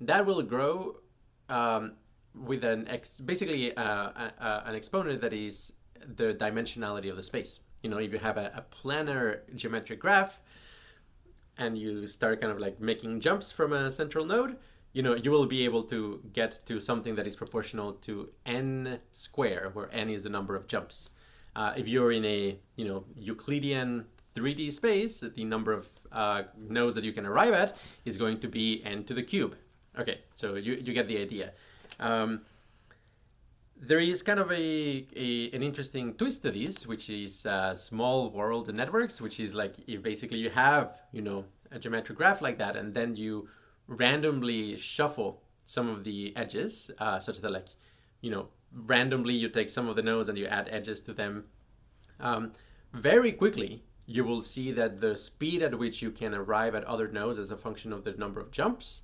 that 0.00 0.24
will 0.24 0.42
grow 0.42 0.96
um, 1.48 1.92
with 2.34 2.64
an 2.64 2.86
ex, 2.88 3.20
basically 3.20 3.76
uh, 3.76 3.82
a, 3.82 4.62
an 4.66 4.74
exponent 4.74 5.20
that 5.20 5.32
is 5.32 5.72
the 6.16 6.32
dimensionality 6.34 7.10
of 7.10 7.16
the 7.16 7.22
space. 7.22 7.60
You 7.82 7.90
know, 7.90 7.98
if 7.98 8.12
you 8.12 8.18
have 8.18 8.36
a, 8.36 8.52
a 8.54 8.64
planar 8.74 9.40
geometric 9.54 10.00
graph, 10.00 10.38
and 11.60 11.76
you 11.78 12.06
start 12.06 12.40
kind 12.40 12.52
of 12.52 12.58
like 12.58 12.80
making 12.80 13.20
jumps 13.20 13.52
from 13.52 13.72
a 13.72 13.90
central 13.90 14.24
node, 14.24 14.56
you 14.92 15.02
know, 15.02 15.14
you 15.14 15.30
will 15.30 15.46
be 15.46 15.64
able 15.64 15.84
to 15.84 16.20
get 16.32 16.58
to 16.66 16.80
something 16.80 17.14
that 17.14 17.26
is 17.26 17.36
proportional 17.36 17.92
to 17.92 18.30
n 18.46 18.98
square, 19.12 19.70
where 19.74 19.88
n 19.94 20.08
is 20.08 20.22
the 20.22 20.28
number 20.28 20.56
of 20.56 20.66
jumps. 20.66 21.10
Uh, 21.54 21.72
if 21.76 21.86
you're 21.86 22.12
in 22.12 22.24
a, 22.24 22.58
you 22.76 22.84
know, 22.88 23.04
Euclidean 23.14 24.06
3D 24.34 24.72
space, 24.72 25.20
the 25.20 25.44
number 25.44 25.72
of 25.72 25.88
uh, 26.10 26.42
nodes 26.56 26.94
that 26.94 27.04
you 27.04 27.12
can 27.12 27.26
arrive 27.26 27.52
at 27.52 27.76
is 28.04 28.16
going 28.16 28.40
to 28.40 28.48
be 28.48 28.82
n 28.84 29.04
to 29.04 29.14
the 29.14 29.22
cube. 29.22 29.54
Okay, 29.98 30.20
so 30.34 30.54
you, 30.54 30.74
you 30.74 30.92
get 30.94 31.06
the 31.08 31.18
idea. 31.18 31.52
Um, 31.98 32.40
there 33.80 33.98
is 33.98 34.22
kind 34.22 34.38
of 34.38 34.52
a, 34.52 35.06
a, 35.16 35.50
an 35.52 35.62
interesting 35.62 36.12
twist 36.14 36.42
to 36.42 36.50
this, 36.50 36.86
which 36.86 37.08
is 37.08 37.46
uh, 37.46 37.74
small 37.74 38.30
world 38.30 38.72
networks, 38.74 39.20
which 39.20 39.40
is 39.40 39.54
like 39.54 39.76
basically 40.02 40.38
you 40.38 40.50
have 40.50 40.98
you 41.12 41.22
know 41.22 41.46
a 41.72 41.78
geometric 41.78 42.18
graph 42.18 42.42
like 42.42 42.58
that, 42.58 42.76
and 42.76 42.92
then 42.92 43.16
you 43.16 43.48
randomly 43.86 44.76
shuffle 44.76 45.42
some 45.64 45.88
of 45.88 46.04
the 46.04 46.36
edges, 46.36 46.90
uh, 46.98 47.18
such 47.18 47.40
that 47.40 47.50
like 47.50 47.68
you 48.20 48.30
know 48.30 48.48
randomly 48.72 49.34
you 49.34 49.48
take 49.48 49.70
some 49.70 49.88
of 49.88 49.96
the 49.96 50.02
nodes 50.02 50.28
and 50.28 50.36
you 50.36 50.46
add 50.46 50.68
edges 50.70 51.00
to 51.00 51.14
them. 51.14 51.44
Um, 52.20 52.52
very 52.92 53.32
quickly, 53.32 53.84
you 54.04 54.24
will 54.24 54.42
see 54.42 54.72
that 54.72 55.00
the 55.00 55.16
speed 55.16 55.62
at 55.62 55.78
which 55.78 56.02
you 56.02 56.10
can 56.10 56.34
arrive 56.34 56.74
at 56.74 56.84
other 56.84 57.08
nodes 57.08 57.38
as 57.38 57.50
a 57.50 57.56
function 57.56 57.94
of 57.94 58.04
the 58.04 58.12
number 58.12 58.40
of 58.40 58.50
jumps 58.50 59.02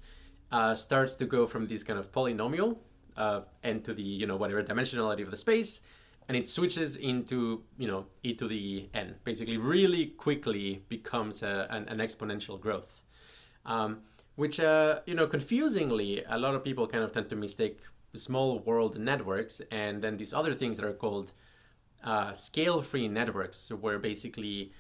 uh, 0.53 0.75
starts 0.75 1.15
to 1.15 1.25
go 1.25 1.47
from 1.47 1.67
this 1.67 1.83
kind 1.83 1.99
of 1.99 2.13
polynomial 2.13 2.77
uh, 3.17 3.41
n 3.63 3.83
to 3.83 3.95
the 3.95 4.03
you 4.03 4.27
know 4.27 4.37
whatever 4.37 4.63
dimensionality 4.63 5.23
of 5.23 5.31
the 5.31 5.37
space, 5.37 5.81
and 6.29 6.37
it 6.37 6.49
switches 6.49 6.97
into 6.97 7.63
you 7.79 7.89
know 7.89 8.07
e 8.23 8.35
to 8.35 8.47
the 8.49 8.89
n. 8.95 9.17
Basically, 9.25 9.57
really 9.57 10.07
quickly 10.07 10.83
becomes 10.89 11.43
a, 11.43 11.67
an, 11.71 11.89
an, 11.89 11.99
exponential 11.99 12.61
growth, 12.61 13.03
um, 13.65 14.01
which 14.37 14.61
uh, 14.61 15.01
you 15.07 15.15
know 15.15 15.27
confusingly 15.27 16.25
a 16.29 16.39
lot 16.39 16.55
of 16.55 16.65
people 16.65 16.87
kind 16.87 17.05
of 17.05 17.13
tend 17.13 17.29
to 17.31 17.37
mistake 17.37 17.81
small 18.15 18.61
world 18.61 18.99
networks 18.99 19.61
and 19.71 20.03
then 20.03 20.17
these 20.17 20.33
other 20.33 20.55
things 20.55 20.79
that 20.79 20.87
are 20.87 20.95
called 20.95 21.33
uh, 22.05 22.33
scale-free 22.33 23.09
networks, 23.09 23.71
where 23.71 23.99
basically 23.99 24.73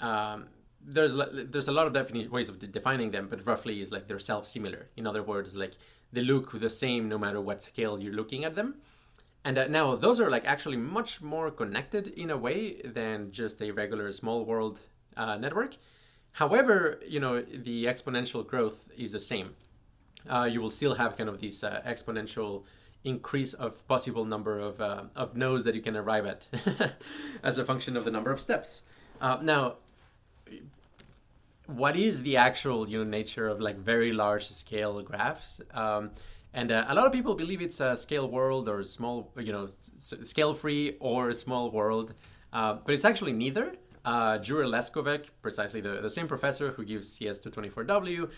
um, 0.00 0.46
there's 0.84 1.14
there's 1.32 1.68
a 1.68 1.72
lot 1.72 1.86
of 1.86 1.92
defini- 1.92 2.28
ways 2.28 2.48
of 2.48 2.58
defining 2.72 3.10
them, 3.10 3.28
but 3.28 3.46
roughly 3.46 3.80
is 3.80 3.92
like 3.92 4.08
they're 4.08 4.18
self-similar. 4.18 4.88
In 4.96 5.06
other 5.06 5.22
words, 5.22 5.54
like 5.54 5.74
they 6.14 6.22
look 6.22 6.58
the 6.58 6.70
same 6.70 7.08
no 7.08 7.18
matter 7.18 7.40
what 7.40 7.62
scale 7.62 8.00
you're 8.00 8.12
looking 8.12 8.44
at 8.44 8.54
them. 8.54 8.76
And 9.44 9.58
uh, 9.58 9.66
now 9.68 9.94
those 9.96 10.20
are 10.20 10.30
like 10.30 10.46
actually 10.46 10.78
much 10.78 11.20
more 11.20 11.50
connected 11.50 12.06
in 12.06 12.30
a 12.30 12.36
way 12.36 12.80
than 12.82 13.30
just 13.30 13.60
a 13.60 13.70
regular 13.72 14.10
small 14.12 14.44
world 14.44 14.80
uh, 15.16 15.36
network. 15.36 15.76
However, 16.32 17.00
you 17.06 17.20
know 17.20 17.42
the 17.42 17.84
exponential 17.84 18.46
growth 18.46 18.88
is 18.96 19.12
the 19.12 19.20
same. 19.20 19.54
Uh, 20.28 20.48
you 20.50 20.60
will 20.60 20.70
still 20.70 20.94
have 20.94 21.16
kind 21.16 21.28
of 21.28 21.40
this 21.40 21.62
uh, 21.62 21.82
exponential 21.86 22.64
increase 23.04 23.52
of 23.52 23.86
possible 23.86 24.24
number 24.24 24.58
of, 24.58 24.80
uh, 24.80 25.02
of 25.14 25.36
nodes 25.36 25.64
that 25.64 25.74
you 25.74 25.82
can 25.82 25.94
arrive 25.94 26.24
at 26.24 26.48
as 27.42 27.58
a 27.58 27.64
function 27.64 27.96
of 27.96 28.06
the 28.06 28.10
number 28.10 28.30
of 28.30 28.40
steps. 28.40 28.80
Uh, 29.20 29.38
now, 29.42 29.74
what 31.66 31.96
is 31.96 32.22
the 32.22 32.36
actual 32.36 32.88
you 32.88 32.98
know 32.98 33.04
nature 33.04 33.48
of 33.48 33.60
like 33.60 33.78
very 33.78 34.12
large 34.12 34.46
scale 34.46 35.02
graphs? 35.02 35.60
Um, 35.72 36.10
and 36.52 36.70
uh, 36.70 36.84
a 36.88 36.94
lot 36.94 37.06
of 37.06 37.12
people 37.12 37.34
believe 37.34 37.60
it's 37.60 37.80
a 37.80 37.96
scale 37.96 38.30
world 38.30 38.68
or 38.68 38.82
small, 38.84 39.32
you 39.36 39.52
know, 39.52 39.64
s- 39.64 40.14
scale 40.22 40.54
free 40.54 40.96
or 41.00 41.30
a 41.30 41.34
small 41.34 41.72
world, 41.72 42.14
uh, 42.52 42.74
but 42.74 42.94
it's 42.94 43.04
actually 43.04 43.32
neither. 43.32 43.74
Uh, 44.04 44.38
Jure 44.38 44.64
Leskovec, 44.64 45.30
precisely 45.42 45.80
the, 45.80 46.00
the 46.00 46.10
same 46.10 46.28
professor 46.28 46.70
who 46.70 46.84
gives 46.84 47.18
CS224W, 47.18 48.30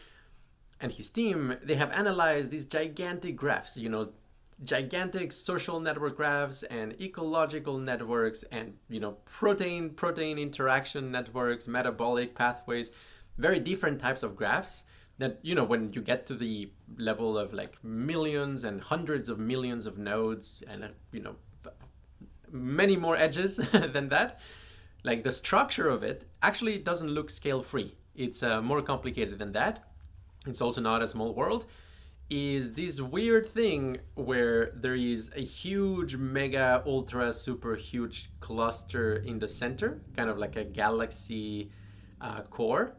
and 0.80 0.92
his 0.92 1.10
team, 1.10 1.56
they 1.62 1.74
have 1.74 1.90
analyzed 1.90 2.50
these 2.50 2.64
gigantic 2.64 3.36
graphs, 3.36 3.76
you 3.76 3.88
know, 3.88 4.10
gigantic 4.64 5.32
social 5.32 5.78
network 5.80 6.16
graphs 6.16 6.62
and 6.62 6.98
ecological 7.00 7.76
networks 7.76 8.42
and 8.44 8.72
you 8.88 8.98
know 8.98 9.12
protein 9.26 9.90
protein 9.90 10.38
interaction 10.38 11.12
networks 11.12 11.68
metabolic 11.68 12.34
pathways 12.34 12.90
very 13.38 13.58
different 13.58 14.00
types 14.00 14.22
of 14.22 14.36
graphs 14.36 14.84
that 15.18 15.38
you 15.42 15.54
know 15.54 15.64
when 15.64 15.92
you 15.92 16.02
get 16.02 16.26
to 16.26 16.34
the 16.34 16.70
level 16.98 17.38
of 17.38 17.52
like 17.52 17.82
millions 17.82 18.64
and 18.64 18.80
hundreds 18.80 19.28
of 19.28 19.38
millions 19.38 19.86
of 19.86 19.98
nodes 19.98 20.62
and 20.68 20.84
uh, 20.84 20.88
you 21.12 21.20
know 21.20 21.36
many 22.50 22.96
more 22.96 23.16
edges 23.16 23.56
than 23.72 24.08
that 24.08 24.40
like 25.06 25.22
the 25.22 25.30
structure 25.30 25.88
of 25.88 26.02
it 26.02 26.24
actually 26.42 26.78
doesn't 26.78 27.08
look 27.08 27.30
scale 27.30 27.62
free. 27.62 27.94
It's 28.16 28.42
uh, 28.42 28.60
more 28.60 28.82
complicated 28.82 29.38
than 29.38 29.52
that. 29.52 29.84
It's 30.48 30.60
also 30.60 30.80
not 30.80 31.00
a 31.00 31.06
small 31.06 31.32
world. 31.32 31.66
Is 32.28 32.72
this 32.72 33.00
weird 33.00 33.48
thing 33.48 33.98
where 34.16 34.72
there 34.74 34.96
is 34.96 35.30
a 35.36 35.44
huge, 35.44 36.16
mega, 36.16 36.82
ultra, 36.84 37.32
super 37.32 37.76
huge 37.76 38.32
cluster 38.40 39.18
in 39.18 39.38
the 39.38 39.48
center, 39.48 40.02
kind 40.16 40.28
of 40.28 40.38
like 40.38 40.56
a 40.56 40.64
galaxy 40.64 41.70
uh, 42.20 42.42
core. 42.42 42.96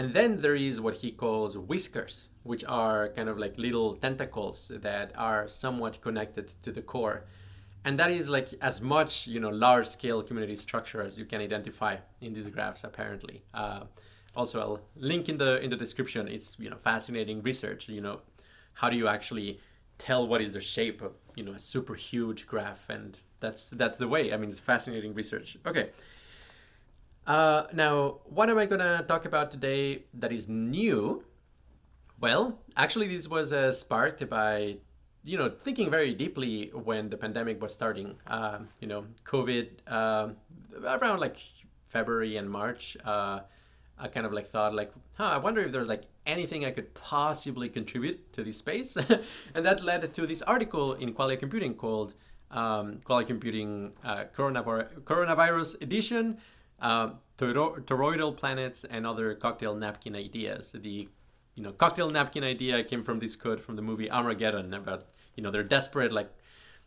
And 0.00 0.14
then 0.14 0.38
there 0.38 0.54
is 0.54 0.80
what 0.80 0.94
he 0.94 1.10
calls 1.10 1.58
whiskers, 1.58 2.30
which 2.42 2.64
are 2.64 3.10
kind 3.10 3.28
of 3.28 3.36
like 3.36 3.58
little 3.58 3.96
tentacles 3.96 4.72
that 4.74 5.12
are 5.14 5.46
somewhat 5.46 6.00
connected 6.00 6.54
to 6.62 6.72
the 6.72 6.80
core. 6.80 7.24
And 7.84 7.98
that 7.98 8.10
is 8.10 8.30
like 8.30 8.48
as 8.62 8.80
much, 8.80 9.26
you 9.26 9.40
know, 9.40 9.50
large 9.50 9.86
scale 9.86 10.22
community 10.22 10.56
structure 10.56 11.02
as 11.02 11.18
you 11.18 11.26
can 11.26 11.42
identify 11.42 11.98
in 12.22 12.32
these 12.32 12.48
graphs, 12.48 12.82
apparently. 12.82 13.42
Uh, 13.52 13.82
also, 14.34 14.58
I'll 14.60 14.80
link 14.96 15.28
in 15.28 15.36
the 15.36 15.60
in 15.60 15.68
the 15.68 15.76
description. 15.76 16.28
It's 16.28 16.56
you 16.58 16.70
know 16.70 16.78
fascinating 16.78 17.42
research. 17.42 17.86
You 17.86 18.00
know, 18.00 18.20
how 18.72 18.88
do 18.88 18.96
you 18.96 19.06
actually 19.06 19.60
tell 19.98 20.26
what 20.26 20.40
is 20.40 20.52
the 20.52 20.62
shape 20.62 21.02
of 21.02 21.12
you 21.36 21.44
know 21.44 21.52
a 21.52 21.58
super 21.58 21.94
huge 21.94 22.46
graph 22.46 22.88
and 22.88 23.18
that's 23.40 23.68
that's 23.68 23.98
the 23.98 24.08
way 24.08 24.32
i 24.32 24.36
mean 24.38 24.48
it's 24.48 24.58
fascinating 24.58 25.12
research 25.12 25.58
okay 25.66 25.90
uh, 27.30 27.66
now 27.72 28.18
what 28.24 28.50
am 28.50 28.58
i 28.58 28.66
to 28.66 29.04
talk 29.06 29.24
about 29.24 29.50
today 29.50 30.04
that 30.14 30.32
is 30.32 30.48
new? 30.48 31.22
Well 32.20 32.58
actually 32.76 33.06
this 33.06 33.28
was 33.28 33.52
uh, 33.52 33.70
sparked 33.70 34.28
by 34.28 34.78
you 35.22 35.38
know 35.38 35.48
thinking 35.48 35.90
very 35.90 36.12
deeply 36.14 36.70
when 36.74 37.08
the 37.08 37.16
pandemic 37.16 37.62
was 37.62 37.72
starting. 37.72 38.16
Uh, 38.26 38.58
you 38.80 38.88
know 38.88 39.04
covid 39.24 39.66
uh, 39.86 40.28
around 40.84 41.20
like 41.20 41.36
february 41.88 42.36
and 42.36 42.48
march 42.50 42.96
uh, 43.04 43.40
I 44.02 44.08
kind 44.08 44.24
of 44.24 44.32
like 44.32 44.48
thought 44.48 44.74
like, 44.74 44.92
huh, 45.18 45.24
I 45.24 45.36
wonder 45.36 45.60
if 45.60 45.72
there's 45.72 45.88
like 45.88 46.04
anything 46.26 46.64
I 46.64 46.70
could 46.70 46.94
possibly 46.94 47.68
contribute 47.68 48.32
to 48.32 48.42
this 48.42 48.56
space, 48.56 48.96
and 49.54 49.66
that 49.66 49.84
led 49.84 50.12
to 50.14 50.26
this 50.26 50.40
article 50.42 50.94
in 50.94 51.12
Qualia 51.12 51.38
Computing 51.38 51.74
called 51.74 52.14
um, 52.50 52.98
Qualia 53.04 53.26
Computing 53.26 53.92
uh, 54.02 54.24
Coronavirus 54.34 55.82
Edition, 55.82 56.38
uh, 56.80 57.10
toroidal 57.38 58.36
planets 58.36 58.84
and 58.84 59.06
other 59.06 59.34
cocktail 59.34 59.74
napkin 59.74 60.14
ideas. 60.14 60.72
The 60.72 61.08
you 61.54 61.62
know 61.62 61.72
cocktail 61.72 62.10
napkin 62.10 62.44
idea 62.44 62.84
came 62.84 63.02
from 63.02 63.18
this 63.18 63.36
quote 63.36 63.60
from 63.60 63.76
the 63.76 63.82
movie 63.82 64.10
Armageddon 64.10 64.72
about 64.74 65.06
you 65.36 65.42
know 65.42 65.50
they're 65.50 65.62
desperate 65.62 66.12
like 66.12 66.30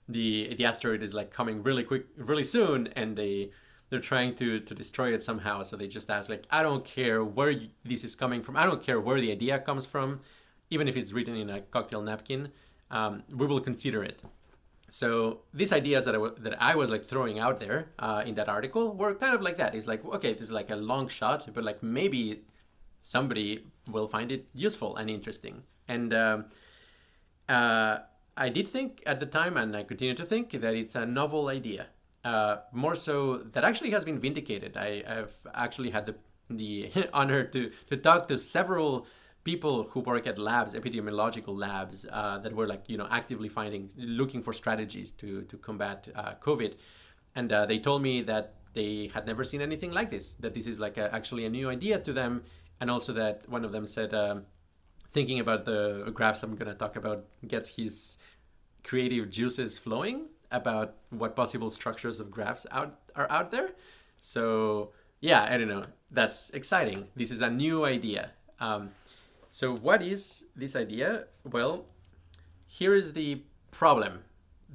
the 0.08 0.54
the 0.58 0.66
asteroid 0.66 1.04
is 1.04 1.14
like 1.14 1.32
coming 1.32 1.64
really 1.64 1.84
quick 1.84 2.06
really 2.18 2.44
soon 2.44 2.88
and 2.96 3.18
they 3.18 3.52
they're 3.90 4.00
trying 4.00 4.34
to 4.34 4.60
to 4.60 4.74
destroy 4.74 5.14
it 5.14 5.22
somehow. 5.22 5.62
So 5.64 5.78
they 5.78 5.88
just 5.88 6.10
ask 6.10 6.30
like, 6.30 6.46
I 6.50 6.64
don't 6.64 6.84
care 6.84 7.24
where 7.24 7.52
you, 7.52 7.70
this 7.86 8.04
is 8.04 8.16
coming 8.16 8.42
from. 8.42 8.58
I 8.58 8.66
don't 8.66 8.82
care 8.82 9.00
where 9.00 9.22
the 9.22 9.32
idea 9.32 9.60
comes 9.60 9.86
from, 9.86 10.22
even 10.72 10.88
if 10.88 10.98
it's 10.98 11.12
written 11.12 11.36
in 11.36 11.50
a 11.50 11.62
cocktail 11.62 12.02
napkin. 12.02 12.50
Um, 12.90 13.24
we 13.30 13.46
will 13.46 13.60
consider 13.60 14.04
it. 14.04 14.22
So 14.94 15.40
these 15.56 15.74
ideas 15.74 16.06
that 16.06 16.14
I, 16.14 16.20
w- 16.20 16.36
that 16.38 16.62
I 16.62 16.76
was 16.76 16.92
like 16.92 17.04
throwing 17.04 17.40
out 17.40 17.58
there 17.58 17.88
uh, 17.98 18.22
in 18.28 18.36
that 18.36 18.48
article 18.48 18.94
were 18.94 19.16
kind 19.16 19.34
of 19.34 19.42
like 19.42 19.58
that. 19.58 19.74
It's 19.74 19.88
like 19.88 20.06
okay, 20.06 20.34
this 20.34 20.44
is 20.44 20.52
like 20.52 20.70
a 20.70 20.76
long 20.76 21.08
shot, 21.08 21.50
but 21.52 21.64
like 21.64 21.82
maybe 21.82 22.44
somebody 23.02 23.66
will 23.90 24.08
find 24.08 24.32
it 24.32 24.46
useful 24.54 24.96
and 24.98 25.10
interesting. 25.10 25.64
And 25.88 26.14
um, 26.14 26.46
uh, 27.50 27.98
I 28.38 28.50
did 28.50 28.70
think 28.70 29.02
at 29.08 29.20
the 29.20 29.26
time, 29.26 29.58
and 29.58 29.76
I 29.76 29.82
continue 29.82 30.14
to 30.14 30.26
think 30.26 30.52
that 30.52 30.76
it's 30.76 30.94
a 30.94 31.08
novel 31.08 31.48
idea 31.48 31.88
uh, 32.24 32.58
more 32.72 32.94
so 32.94 33.38
that 33.54 33.64
actually 33.64 33.90
has 33.90 34.06
been 34.06 34.20
vindicated. 34.20 34.78
I, 34.78 35.02
have 35.08 35.34
actually 35.56 35.90
had 35.90 36.06
the 36.06 36.16
the 36.52 36.92
honor 37.14 37.46
to 37.46 37.72
to 37.90 37.98
talk 37.98 38.28
to 38.28 38.38
several 38.38 39.08
people 39.44 39.84
who 39.84 40.00
work 40.00 40.26
at 40.28 40.38
labs, 40.38 40.74
epidemiological 40.74 41.58
labs, 41.58 42.06
uh, 42.12 42.40
that 42.40 42.54
were 42.54 42.68
like 42.68 42.84
you 42.88 42.98
know 42.98 43.08
actively 43.10 43.50
finding, 43.50 43.90
looking 43.98 44.42
for 44.42 44.54
strategies 44.54 45.12
to 45.12 45.44
to 45.44 45.58
combat 45.58 46.08
uh, 46.16 46.34
COVID, 46.42 46.76
and 47.36 47.52
uh, 47.52 47.66
they 47.66 47.80
told 47.80 48.02
me 48.02 48.22
that 48.24 48.56
they 48.74 49.12
had 49.14 49.26
never 49.26 49.44
seen 49.44 49.62
anything 49.62 49.92
like 49.92 50.10
this. 50.10 50.34
That 50.40 50.54
this 50.54 50.68
is 50.68 50.80
like 50.80 50.98
a, 50.98 51.14
actually 51.14 51.46
a 51.46 51.50
new 51.50 51.70
idea 51.70 52.00
to 52.00 52.14
them, 52.14 52.44
and 52.80 52.90
also 52.90 53.14
that 53.14 53.48
one 53.50 53.66
of 53.66 53.72
them 53.72 53.86
said, 53.86 54.14
um, 54.14 54.44
thinking 55.12 55.40
about 55.40 55.66
the 55.66 56.12
graphs 56.14 56.44
I'm 56.44 56.56
going 56.56 56.72
to 56.72 56.78
talk 56.78 56.96
about, 56.96 57.26
gets 57.48 57.70
his 57.70 58.18
creative 58.84 59.30
juices 59.30 59.80
flowing 59.80 60.28
about 60.52 60.96
what 61.10 61.36
possible 61.36 61.72
structures 61.72 62.20
of 62.20 62.30
graphs 62.30 62.66
out 62.72 63.00
are 63.16 63.30
out 63.30 63.52
there. 63.52 63.72
So 64.20 64.92
yeah, 65.20 65.44
I 65.50 65.58
don't 65.58 65.68
know. 65.70 65.84
That's 66.12 66.50
exciting. 66.52 67.08
This 67.16 67.32
is 67.32 67.42
a 67.42 67.50
new 67.50 67.86
idea. 67.86 68.32
Um, 68.60 68.92
so 69.54 69.76
what 69.76 70.02
is 70.02 70.46
this 70.56 70.76
idea? 70.76 71.26
Well, 71.44 71.86
here 72.66 72.96
is 72.96 73.14
the 73.14 73.44
problem 73.70 74.22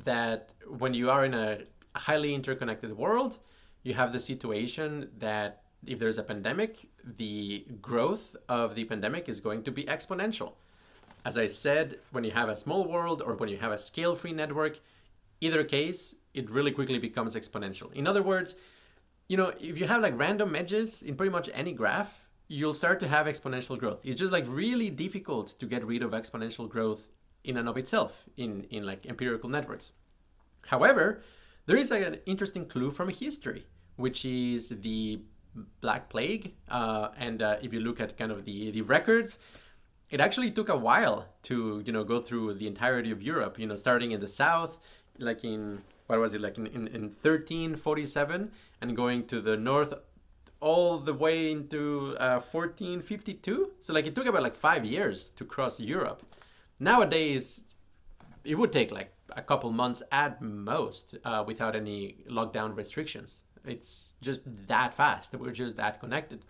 that 0.05 0.55
when 0.69 0.95
you 0.95 1.11
are 1.11 1.25
in 1.25 1.35
a 1.35 1.63
highly 1.97 2.33
interconnected 2.33 2.97
world, 2.97 3.39
you 3.83 3.95
have 3.95 4.13
the 4.13 4.21
situation 4.21 5.11
that 5.19 5.63
if 5.85 5.99
there's 5.99 6.17
a 6.17 6.23
pandemic, 6.23 6.89
the 7.05 7.67
growth 7.83 8.37
of 8.49 8.77
the 8.77 8.85
pandemic 8.85 9.29
is 9.29 9.41
going 9.41 9.65
to 9.65 9.73
be 9.73 9.83
exponential. 9.83 10.53
As 11.25 11.37
I 11.37 11.49
said, 11.49 11.99
when 12.13 12.23
you 12.23 12.31
have 12.31 12.49
a 12.49 12.55
small 12.55 12.87
world 12.87 13.21
or 13.21 13.35
when 13.35 13.49
you 13.49 13.57
have 13.57 13.73
a 13.73 13.79
scale 13.79 14.15
free 14.15 14.33
network, 14.33 14.79
either 15.41 15.65
case, 15.65 16.15
it 16.35 16.49
really 16.49 16.71
quickly 16.71 17.01
becomes 17.01 17.35
exponential. 17.35 17.93
In 17.95 18.07
other 18.07 18.23
words, 18.23 18.55
you 19.29 19.37
know, 19.37 19.53
if 19.61 19.77
you 19.77 19.89
have 19.89 20.03
like 20.03 20.17
random 20.17 20.55
edges 20.55 21.03
in 21.03 21.17
pretty 21.17 21.33
much 21.33 21.51
any 21.53 21.73
graph, 21.73 22.28
you'll 22.49 22.75
start 22.75 22.99
to 23.01 23.09
have 23.09 23.27
exponential 23.27 23.79
growth. 23.79 24.01
It's 24.03 24.19
just 24.19 24.33
like 24.33 24.45
really 24.49 24.91
difficult 24.91 25.59
to 25.59 25.67
get 25.67 25.85
rid 25.85 26.03
of 26.03 26.13
exponential 26.13 26.69
growth 26.69 27.09
in 27.45 27.57
and 27.57 27.69
of 27.69 27.77
itself 27.77 28.25
in, 28.37 28.65
in 28.71 28.85
like 28.85 29.07
empirical 29.07 29.49
networks. 29.49 29.93
However, 30.67 31.23
there 31.67 31.77
is 31.77 31.93
an 31.93 32.19
interesting 32.27 32.67
clue 32.67 32.91
from 32.91 33.11
history, 33.11 33.67
which 33.97 34.25
is 34.25 34.71
the 34.71 35.21
Black 35.81 36.09
Plague. 36.09 36.55
Uh, 36.69 37.09
and 37.17 37.43
uh, 37.43 37.57
if 37.63 37.73
you 37.73 37.81
look 37.81 38.01
at 38.01 38.17
kind 38.17 38.33
of 38.33 38.45
the, 38.45 38.71
the 38.71 38.83
records, 38.83 39.39
it 40.11 40.21
actually 40.21 40.51
took 40.51 40.69
a 40.69 40.77
while 40.77 41.27
to 41.43 41.83
you 41.85 41.93
know 41.93 42.05
go 42.05 42.21
through 42.21 42.55
the 42.55 42.67
entirety 42.67 43.11
of 43.11 43.23
Europe. 43.23 43.59
You 43.59 43.67
know, 43.67 43.77
starting 43.77 44.13
in 44.13 44.21
the 44.21 44.29
south, 44.29 44.79
like 45.19 45.45
in 45.45 45.83
what 46.07 46.19
was 46.19 46.33
it 46.33 46.41
like 46.41 46.57
in, 46.57 46.67
in, 46.69 46.87
in 46.89 47.03
1347, 47.03 48.51
and 48.81 48.97
going 48.97 49.27
to 49.27 49.41
the 49.41 49.57
north 49.57 49.93
all 50.61 50.99
the 50.99 51.15
way 51.15 51.51
into 51.51 52.17
uh, 52.19 52.41
1452. 52.41 53.71
So 53.81 53.93
like 53.93 54.07
it 54.07 54.15
took 54.15 54.27
about 54.27 54.43
like 54.43 54.57
five 54.57 54.85
years 54.85 55.29
to 55.37 55.45
cross 55.45 55.79
Europe. 55.79 56.23
Nowadays, 56.81 57.63
it 58.45 58.57
would 58.57 58.73
take 58.73 58.91
like 58.91 59.13
a 59.37 59.43
couple 59.43 59.71
months 59.71 60.03
at 60.11 60.41
most 60.41 61.17
uh, 61.25 61.45
without 61.47 61.77
any 61.77 62.17
lockdown 62.31 62.77
restrictions. 62.77 63.43
It's 63.65 64.15
just 64.21 64.41
that 64.69 64.95
fast. 64.95 65.35
We're 65.35 65.53
just 65.53 65.77
that 65.77 66.01
connected. 66.01 66.45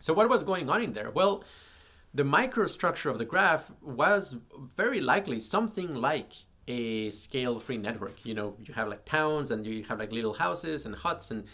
So 0.00 0.12
what 0.12 0.28
was 0.28 0.42
going 0.42 0.68
on 0.68 0.82
in 0.82 0.92
there? 0.92 1.10
Well, 1.10 1.44
the 2.12 2.22
microstructure 2.24 3.10
of 3.10 3.18
the 3.18 3.24
graph 3.24 3.70
was 3.80 4.36
very 4.76 5.00
likely 5.00 5.40
something 5.40 5.94
like 5.94 6.32
a 6.66 7.10
scale-free 7.10 7.78
network. 7.78 8.24
You 8.24 8.34
know, 8.34 8.56
you 8.64 8.74
have 8.74 8.88
like 8.88 9.04
towns 9.04 9.50
and 9.50 9.66
you 9.66 9.84
have 9.84 9.98
like 9.98 10.12
little 10.12 10.34
houses 10.34 10.86
and 10.86 10.94
huts 10.94 11.30
and 11.30 11.44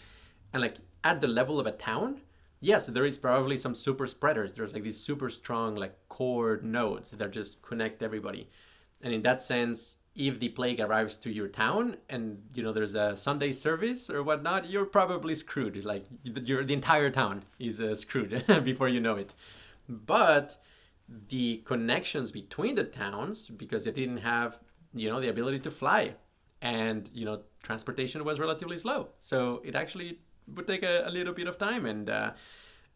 and 0.57 0.63
like 0.63 0.77
at 1.03 1.21
the 1.21 1.27
level 1.27 1.59
of 1.59 1.67
a 1.67 1.71
town, 1.71 2.21
yes, 2.59 2.87
there 2.87 3.05
is 3.05 3.17
probably 3.17 3.57
some 3.57 3.75
super 3.75 4.07
spreaders. 4.07 4.53
There's 4.53 4.73
like 4.73 4.83
these 4.83 4.99
super 4.99 5.29
strong 5.29 5.75
like 5.75 5.95
core 6.09 6.59
nodes 6.63 7.11
that 7.11 7.31
just 7.31 7.61
connect 7.61 8.01
everybody. 8.01 8.49
And 9.01 9.13
in 9.13 9.21
that 9.21 9.43
sense, 9.43 9.97
if 10.15 10.39
the 10.39 10.49
plague 10.49 10.79
arrives 10.79 11.15
to 11.17 11.31
your 11.31 11.47
town 11.47 11.97
and 12.09 12.41
you 12.55 12.63
know 12.63 12.73
there's 12.73 12.95
a 12.95 13.15
Sunday 13.15 13.51
service 13.51 14.09
or 14.09 14.23
whatnot, 14.23 14.67
you're 14.67 14.85
probably 14.85 15.35
screwed. 15.35 15.85
Like 15.85 16.05
your 16.23 16.63
the 16.63 16.73
entire 16.73 17.11
town 17.11 17.43
is 17.59 17.79
uh, 17.79 17.93
screwed 17.93 18.43
before 18.63 18.89
you 18.89 18.99
know 18.99 19.15
it. 19.15 19.35
But 19.87 20.57
the 21.29 21.57
connections 21.65 22.31
between 22.31 22.73
the 22.75 22.83
towns, 22.83 23.47
because 23.47 23.85
it 23.85 23.93
didn't 23.93 24.17
have 24.17 24.57
you 24.95 25.07
know 25.07 25.21
the 25.21 25.29
ability 25.29 25.59
to 25.59 25.71
fly, 25.71 26.15
and 26.63 27.07
you 27.13 27.25
know 27.25 27.43
transportation 27.61 28.25
was 28.25 28.39
relatively 28.39 28.79
slow, 28.79 29.09
so 29.19 29.61
it 29.63 29.75
actually 29.75 30.17
would 30.53 30.67
take 30.67 30.83
a, 30.83 31.03
a 31.05 31.11
little 31.11 31.33
bit 31.33 31.47
of 31.47 31.57
time 31.57 31.85
and. 31.85 32.09
Uh, 32.09 32.31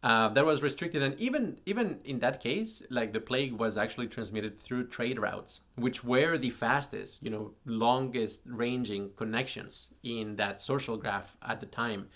uh, 0.02 0.28
that 0.30 0.44
was 0.44 0.62
restricted 0.62 1.00
and 1.00 1.18
even 1.20 1.60
even 1.64 2.00
in 2.04 2.18
that 2.18 2.40
case 2.40 2.82
like 2.90 3.12
the 3.12 3.20
plague 3.20 3.52
was 3.52 3.78
actually 3.78 4.08
transmitted 4.08 4.58
through 4.58 4.84
trade 4.84 5.16
routes 5.16 5.60
which 5.76 6.02
were 6.02 6.36
the 6.36 6.50
fastest 6.50 7.18
you 7.22 7.30
know 7.30 7.52
longest 7.66 8.40
ranging 8.46 9.10
connections 9.16 9.94
in 10.02 10.34
that 10.34 10.60
social 10.60 10.96
graph 10.96 11.36
at 11.42 11.60
the 11.60 11.66
time 11.66 12.08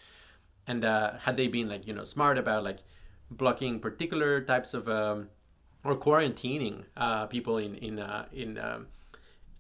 and 0.66 0.85
uh, 0.85 1.16
had 1.19 1.37
they 1.37 1.47
been 1.47 1.69
like 1.69 1.87
you 1.87 1.95
know 1.95 2.02
smart 2.02 2.38
about 2.38 2.64
like 2.64 2.78
blocking 3.31 3.78
particular 3.78 4.40
types 4.40 4.75
of 4.75 4.88
um, 4.88 5.28
or 5.85 5.97
quarantining 5.97 6.83
uh, 6.97 7.26
people 7.26 7.59
in 7.59 7.76
in 7.76 8.00
uh, 8.00 8.26
in 8.33 8.59
um, 8.59 8.88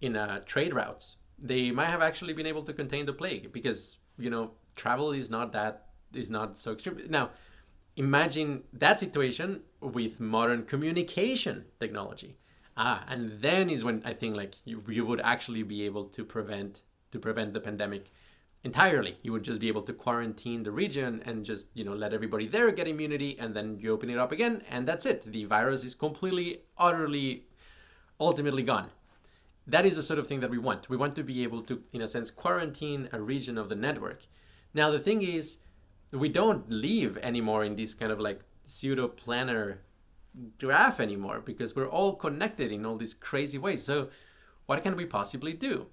in 0.00 0.16
uh, 0.16 0.40
trade 0.46 0.74
routes 0.74 1.16
they 1.38 1.70
might 1.70 1.88
have 1.88 2.02
actually 2.02 2.32
been 2.32 2.46
able 2.46 2.62
to 2.62 2.72
contain 2.72 3.06
the 3.06 3.12
plague 3.12 3.52
because 3.52 3.98
you 4.18 4.30
know 4.30 4.50
travel 4.76 5.12
is 5.12 5.30
not 5.30 5.52
that 5.52 5.86
is 6.14 6.30
not 6.30 6.58
so 6.58 6.72
extreme. 6.72 7.00
Now 7.08 7.30
imagine 7.96 8.62
that 8.72 8.98
situation 8.98 9.62
with 9.80 10.20
modern 10.20 10.64
communication 10.64 11.64
technology. 11.80 12.36
Ah 12.76 13.04
and 13.08 13.40
then 13.40 13.70
is 13.70 13.84
when 13.84 14.02
i 14.04 14.12
think 14.12 14.36
like 14.36 14.56
you, 14.64 14.82
you 14.88 15.06
would 15.06 15.20
actually 15.20 15.62
be 15.62 15.82
able 15.84 16.04
to 16.16 16.24
prevent 16.24 16.82
to 17.10 17.18
prevent 17.18 17.54
the 17.54 17.60
pandemic 17.60 18.10
entirely. 18.64 19.16
You 19.22 19.32
would 19.32 19.44
just 19.44 19.60
be 19.60 19.68
able 19.68 19.82
to 19.82 19.92
quarantine 19.92 20.62
the 20.62 20.72
region 20.72 21.22
and 21.24 21.44
just 21.44 21.68
you 21.74 21.84
know 21.84 21.94
let 21.94 22.12
everybody 22.12 22.46
there 22.46 22.70
get 22.72 22.88
immunity 22.88 23.38
and 23.38 23.54
then 23.54 23.78
you 23.80 23.92
open 23.92 24.10
it 24.10 24.18
up 24.18 24.32
again 24.32 24.62
and 24.68 24.86
that's 24.86 25.06
it. 25.06 25.22
The 25.22 25.44
virus 25.44 25.84
is 25.84 25.94
completely 25.94 26.62
utterly 26.76 27.46
ultimately 28.20 28.62
gone. 28.62 28.90
That 29.66 29.86
is 29.86 29.96
the 29.96 30.02
sort 30.02 30.18
of 30.18 30.26
thing 30.26 30.40
that 30.40 30.50
we 30.50 30.58
want. 30.58 30.88
We 30.88 30.96
want 30.96 31.14
to 31.16 31.22
be 31.22 31.42
able 31.42 31.62
to 31.62 31.82
in 31.92 32.02
a 32.02 32.08
sense 32.08 32.30
quarantine 32.30 33.08
a 33.12 33.20
region 33.20 33.56
of 33.56 33.68
the 33.68 33.74
network 33.76 34.26
now 34.74 34.90
the 34.90 35.00
thing 35.00 35.22
is 35.22 35.58
we 36.12 36.28
don't 36.28 36.68
live 36.70 37.18
anymore 37.18 37.64
in 37.64 37.76
this 37.76 37.94
kind 37.94 38.12
of 38.12 38.20
like 38.20 38.40
pseudo 38.64 39.08
planar 39.08 39.78
graph 40.58 41.00
anymore 41.00 41.40
because 41.44 41.74
we're 41.74 41.88
all 41.88 42.14
connected 42.14 42.70
in 42.70 42.84
all 42.84 42.96
these 42.96 43.14
crazy 43.14 43.58
ways. 43.58 43.82
So, 43.82 44.08
what 44.66 44.82
can 44.82 44.96
we 44.96 45.06
possibly 45.06 45.52
do? 45.52 45.86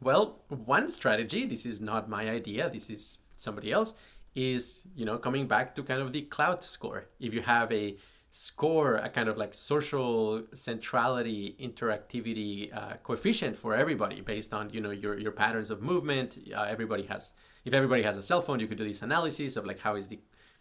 Well, 0.00 0.40
one 0.48 0.88
strategy, 0.88 1.44
this 1.44 1.66
is 1.66 1.80
not 1.80 2.08
my 2.08 2.30
idea, 2.30 2.70
this 2.70 2.88
is 2.88 3.18
somebody 3.36 3.70
else, 3.70 3.92
is, 4.34 4.84
you 4.96 5.04
know, 5.04 5.18
coming 5.18 5.46
back 5.46 5.74
to 5.74 5.82
kind 5.82 6.00
of 6.00 6.12
the 6.12 6.22
Klout 6.22 6.62
score. 6.62 7.06
If 7.18 7.34
you 7.34 7.42
have 7.42 7.70
a 7.70 7.96
score, 8.30 8.96
a 8.96 9.08
kind 9.08 9.28
of 9.28 9.36
like 9.36 9.52
social 9.52 10.42
centrality, 10.52 11.56
interactivity 11.60 12.74
uh, 12.76 12.96
coefficient 13.02 13.58
for 13.58 13.74
everybody 13.74 14.20
based 14.20 14.54
on, 14.54 14.70
you 14.70 14.80
know, 14.80 14.90
your, 14.90 15.18
your 15.18 15.32
patterns 15.32 15.70
of 15.70 15.82
movement, 15.82 16.38
uh, 16.56 16.62
everybody 16.62 17.02
has 17.04 17.32
if 17.64 17.74
everybody 17.74 18.02
has 18.02 18.16
a 18.16 18.22
cell 18.22 18.40
phone, 18.40 18.60
you 18.60 18.66
could 18.66 18.78
do 18.78 18.88
this 18.88 19.02
analysis 19.02 19.56
of 19.56 19.66
like 19.66 19.78
how 19.78 19.96
is 19.96 20.08
the 20.08 20.18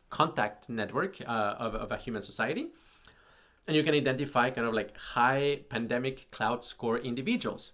contact 0.10 0.69
network 0.69 1.21
uh, 1.21 1.55
of, 1.58 1.75
of 1.75 1.91
a 1.91 1.97
human 1.97 2.21
society. 2.21 2.67
And 3.67 3.77
you 3.77 3.84
can 3.84 3.93
identify 3.93 4.49
kind 4.49 4.67
of 4.67 4.73
like 4.73 4.97
high 4.97 5.62
pandemic 5.69 6.29
Klout 6.32 6.63
score 6.63 6.97
individuals, 6.97 7.73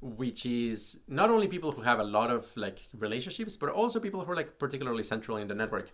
which 0.00 0.44
is 0.44 1.00
not 1.08 1.30
only 1.30 1.46
people 1.46 1.70
who 1.72 1.82
have 1.82 2.00
a 2.00 2.04
lot 2.04 2.30
of 2.30 2.48
like 2.56 2.80
relationships, 2.98 3.56
but 3.56 3.70
also 3.70 4.00
people 4.00 4.24
who 4.24 4.32
are 4.32 4.36
like 4.36 4.58
particularly 4.58 5.04
central 5.04 5.36
in 5.36 5.46
the 5.46 5.54
network. 5.54 5.92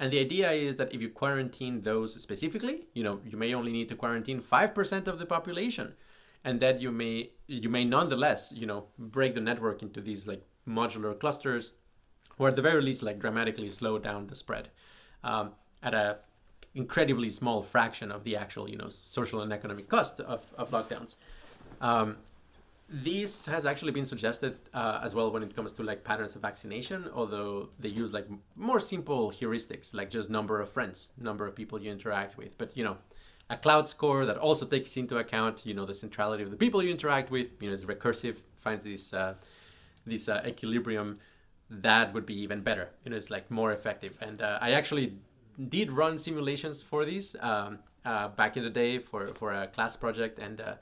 And 0.00 0.10
the 0.10 0.18
idea 0.18 0.50
is 0.50 0.76
that 0.76 0.94
if 0.94 1.00
you 1.00 1.10
quarantine 1.10 1.82
those 1.82 2.20
specifically, 2.20 2.86
you 2.94 3.04
know, 3.04 3.20
you 3.24 3.36
may 3.36 3.54
only 3.54 3.70
need 3.70 3.88
to 3.90 3.94
quarantine 3.94 4.40
5% 4.40 5.06
of 5.06 5.18
the 5.18 5.26
population. 5.26 5.94
And 6.42 6.58
that 6.60 6.80
you 6.80 6.90
may 6.90 7.32
you 7.46 7.68
may 7.68 7.84
nonetheless, 7.84 8.50
you 8.50 8.66
know, 8.66 8.86
break 8.98 9.34
the 9.34 9.42
network 9.42 9.82
into 9.82 10.00
these 10.00 10.26
like 10.26 10.42
modular 10.66 11.18
clusters 11.20 11.74
or 12.38 12.48
at 12.48 12.56
the 12.56 12.62
very 12.62 12.80
least 12.80 13.02
like 13.02 13.18
dramatically 13.18 13.68
slow 13.68 13.98
down 13.98 14.26
the 14.26 14.34
spread 14.34 14.70
um, 15.22 15.52
at 15.82 15.94
a 15.94 16.18
incredibly 16.74 17.28
small 17.28 17.62
fraction 17.62 18.10
of 18.10 18.24
the 18.24 18.36
actual 18.36 18.68
you 18.68 18.76
know 18.76 18.88
social 18.88 19.42
and 19.42 19.52
economic 19.52 19.88
cost 19.88 20.20
of, 20.20 20.44
of 20.56 20.70
lockdowns 20.70 21.16
um, 21.80 22.16
this 22.92 23.46
has 23.46 23.64
actually 23.66 23.92
been 23.92 24.04
suggested 24.04 24.58
uh, 24.74 25.00
as 25.02 25.14
well 25.14 25.30
when 25.30 25.42
it 25.42 25.54
comes 25.54 25.72
to 25.72 25.82
like 25.82 26.02
patterns 26.02 26.34
of 26.34 26.42
vaccination 26.42 27.08
although 27.14 27.68
they 27.78 27.88
use 27.88 28.12
like 28.12 28.26
more 28.56 28.80
simple 28.80 29.30
heuristics 29.30 29.94
like 29.94 30.10
just 30.10 30.28
number 30.28 30.60
of 30.60 30.68
friends 30.68 31.12
number 31.18 31.46
of 31.46 31.54
people 31.54 31.80
you 31.80 31.90
interact 31.90 32.36
with 32.36 32.58
but 32.58 32.76
you 32.76 32.82
know 32.82 32.96
a 33.48 33.56
Klout 33.56 33.86
score 33.86 34.26
that 34.26 34.36
also 34.36 34.66
takes 34.66 34.96
into 34.96 35.18
account 35.18 35.64
you 35.64 35.74
know 35.74 35.86
the 35.86 35.94
centrality 35.94 36.42
of 36.42 36.50
the 36.50 36.56
people 36.56 36.82
you 36.82 36.90
interact 36.90 37.30
with 37.30 37.46
you 37.60 37.68
know 37.68 37.74
is 37.74 37.84
recursive 37.84 38.36
finds 38.56 38.84
this 38.84 39.14
uh, 39.14 39.34
this 40.04 40.28
uh, 40.28 40.42
equilibrium 40.44 41.16
that 41.70 42.12
would 42.12 42.26
be 42.26 42.34
even 42.40 42.60
better. 42.62 42.90
You 43.04 43.10
know, 43.10 43.16
it's 43.16 43.30
like 43.30 43.50
more 43.50 43.72
effective. 43.72 44.18
And 44.20 44.42
uh, 44.42 44.58
I 44.60 44.72
actually 44.72 45.14
did 45.68 45.92
run 45.92 46.18
simulations 46.18 46.82
for 46.82 47.04
these 47.04 47.36
um, 47.40 47.78
uh, 48.04 48.28
back 48.28 48.56
in 48.56 48.64
the 48.64 48.70
day 48.70 48.98
for, 48.98 49.28
for 49.28 49.52
a 49.52 49.68
class 49.68 49.96
project, 49.96 50.38
and 50.38 50.60
uh, 50.60 50.74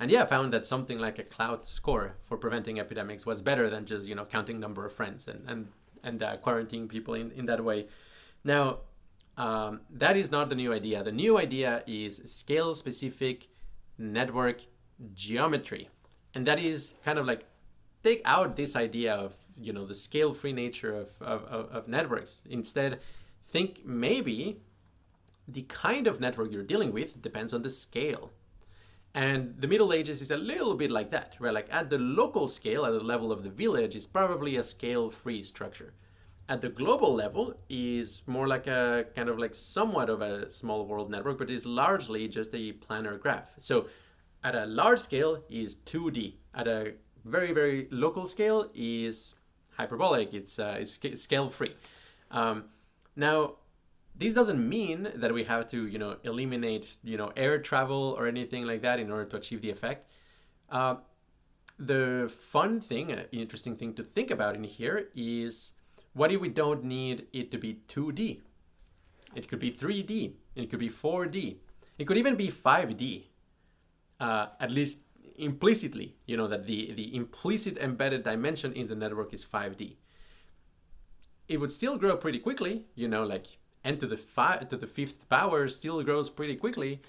and 0.00 0.10
yeah, 0.10 0.22
I 0.22 0.26
found 0.26 0.52
that 0.52 0.66
something 0.66 0.98
like 0.98 1.18
a 1.18 1.24
Klout 1.24 1.66
score 1.66 2.16
for 2.24 2.36
preventing 2.36 2.80
epidemics 2.80 3.24
was 3.24 3.40
better 3.40 3.70
than 3.70 3.86
just 3.86 4.08
you 4.08 4.16
know 4.16 4.24
counting 4.24 4.58
number 4.58 4.84
of 4.84 4.92
friends 4.92 5.28
and 5.28 5.48
and 5.48 5.68
and 6.02 6.22
uh, 6.22 6.36
quarantining 6.38 6.88
people 6.88 7.14
in 7.14 7.30
in 7.32 7.46
that 7.46 7.62
way. 7.62 7.86
Now. 8.44 8.78
Um, 9.36 9.80
that 9.88 10.18
is 10.18 10.30
not 10.30 10.50
the 10.50 10.54
new 10.54 10.70
idea. 10.70 11.02
The 11.02 11.12
new 11.12 11.38
idea 11.38 11.82
is 11.86 12.16
scale 12.26 12.74
specific 12.74 13.48
network 13.96 14.66
geometry. 15.14 15.88
And 16.34 16.46
that 16.46 16.62
is 16.62 16.94
kind 17.04 17.18
of 17.18 17.26
like 17.26 17.44
take 18.02 18.22
out 18.24 18.56
this 18.56 18.76
idea 18.76 19.14
of 19.14 19.34
you 19.58 19.72
know 19.72 19.86
the 19.86 19.94
scale 19.94 20.32
free 20.32 20.52
nature 20.52 20.94
of, 20.94 21.08
of, 21.20 21.70
of 21.70 21.88
networks 21.88 22.40
instead 22.48 23.00
think 23.50 23.84
maybe 23.84 24.62
the 25.46 25.62
kind 25.62 26.06
of 26.06 26.20
network 26.20 26.50
you're 26.52 26.62
dealing 26.62 26.92
with 26.92 27.20
depends 27.20 27.52
on 27.52 27.62
the 27.62 27.70
scale 27.70 28.30
and 29.14 29.54
the 29.58 29.66
middle 29.66 29.92
ages 29.92 30.22
is 30.22 30.30
a 30.30 30.36
little 30.36 30.74
bit 30.74 30.90
like 30.90 31.10
that 31.10 31.34
where 31.38 31.52
like 31.52 31.68
at 31.70 31.90
the 31.90 31.98
local 31.98 32.48
scale 32.48 32.84
at 32.84 32.92
the 32.92 33.00
level 33.00 33.32
of 33.32 33.42
the 33.42 33.50
village 33.50 33.96
is 33.96 34.06
probably 34.06 34.56
a 34.56 34.62
scale 34.62 35.10
free 35.10 35.42
structure 35.42 35.92
at 36.48 36.60
the 36.60 36.68
global 36.68 37.14
level 37.14 37.54
is 37.68 38.22
more 38.26 38.46
like 38.46 38.66
a 38.66 39.06
kind 39.16 39.28
of 39.28 39.38
like 39.38 39.54
somewhat 39.54 40.08
of 40.08 40.20
a 40.22 40.48
small 40.48 40.86
world 40.86 41.10
network 41.10 41.38
but 41.38 41.50
is 41.50 41.66
largely 41.66 42.28
just 42.28 42.54
a 42.54 42.72
planar 42.72 43.18
graph 43.18 43.50
so 43.58 43.86
at 44.44 44.54
a 44.54 44.66
large 44.66 44.98
scale 44.98 45.42
is 45.48 45.74
2d 45.74 46.34
at 46.54 46.68
a 46.68 46.92
very 47.24 47.52
very 47.52 47.88
local 47.90 48.26
scale 48.26 48.70
is 48.74 49.34
hyperbolic. 49.80 50.34
It's 50.34 50.58
uh, 50.58 50.78
it's 50.78 50.98
scale 51.22 51.50
free. 51.50 51.74
Um, 52.30 52.64
now, 53.16 53.56
this 54.20 54.34
doesn't 54.34 54.68
mean 54.68 55.10
that 55.14 55.32
we 55.32 55.44
have 55.44 55.66
to 55.68 55.86
you 55.86 55.98
know 55.98 56.16
eliminate 56.24 56.98
you 57.02 57.16
know 57.16 57.32
air 57.36 57.58
travel 57.58 58.14
or 58.18 58.26
anything 58.26 58.66
like 58.66 58.82
that 58.82 59.00
in 59.00 59.10
order 59.10 59.24
to 59.24 59.36
achieve 59.36 59.62
the 59.62 59.70
effect. 59.70 60.06
Uh, 60.68 60.96
the 61.78 62.30
fun 62.52 62.78
thing, 62.80 63.10
an 63.10 63.24
interesting 63.32 63.74
thing 63.74 63.94
to 63.94 64.02
think 64.02 64.30
about 64.30 64.54
in 64.54 64.64
here 64.64 65.08
is 65.16 65.72
what 66.12 66.30
if 66.30 66.40
we 66.40 66.48
don't 66.48 66.84
need 66.84 67.26
it 67.32 67.50
to 67.50 67.58
be 67.58 67.80
2D? 67.88 68.42
It 69.34 69.48
could 69.48 69.58
be 69.58 69.72
3D, 69.72 70.34
it 70.54 70.68
could 70.68 70.78
be 70.78 70.90
4D, 70.90 71.56
it 71.98 72.04
could 72.04 72.18
even 72.18 72.36
be 72.36 72.50
5D. 72.50 73.24
Uh, 74.20 74.48
at 74.60 74.70
least 74.70 74.98
implicitly, 75.36 76.14
you 76.26 76.36
know, 76.36 76.46
that 76.46 76.66
the, 76.66 76.92
the 76.92 77.16
implicit 77.16 77.78
embedded 77.78 78.22
dimension 78.22 78.74
in 78.74 78.86
the 78.86 78.94
network 78.94 79.32
is 79.32 79.42
5D. 79.42 79.96
It 81.48 81.56
would 81.56 81.70
still 81.70 81.96
grow 81.96 82.18
pretty 82.18 82.38
quickly, 82.38 82.84
you 82.94 83.08
know, 83.08 83.24
like 83.24 83.46
n 83.84 83.98
to 83.98 84.06
the 84.06 84.16
five 84.16 84.68
to 84.68 84.76
the 84.76 84.86
fifth 84.86 85.28
power 85.28 85.68
still 85.68 86.02
grows 86.02 86.28
pretty 86.30 86.56
quickly, 86.56 87.00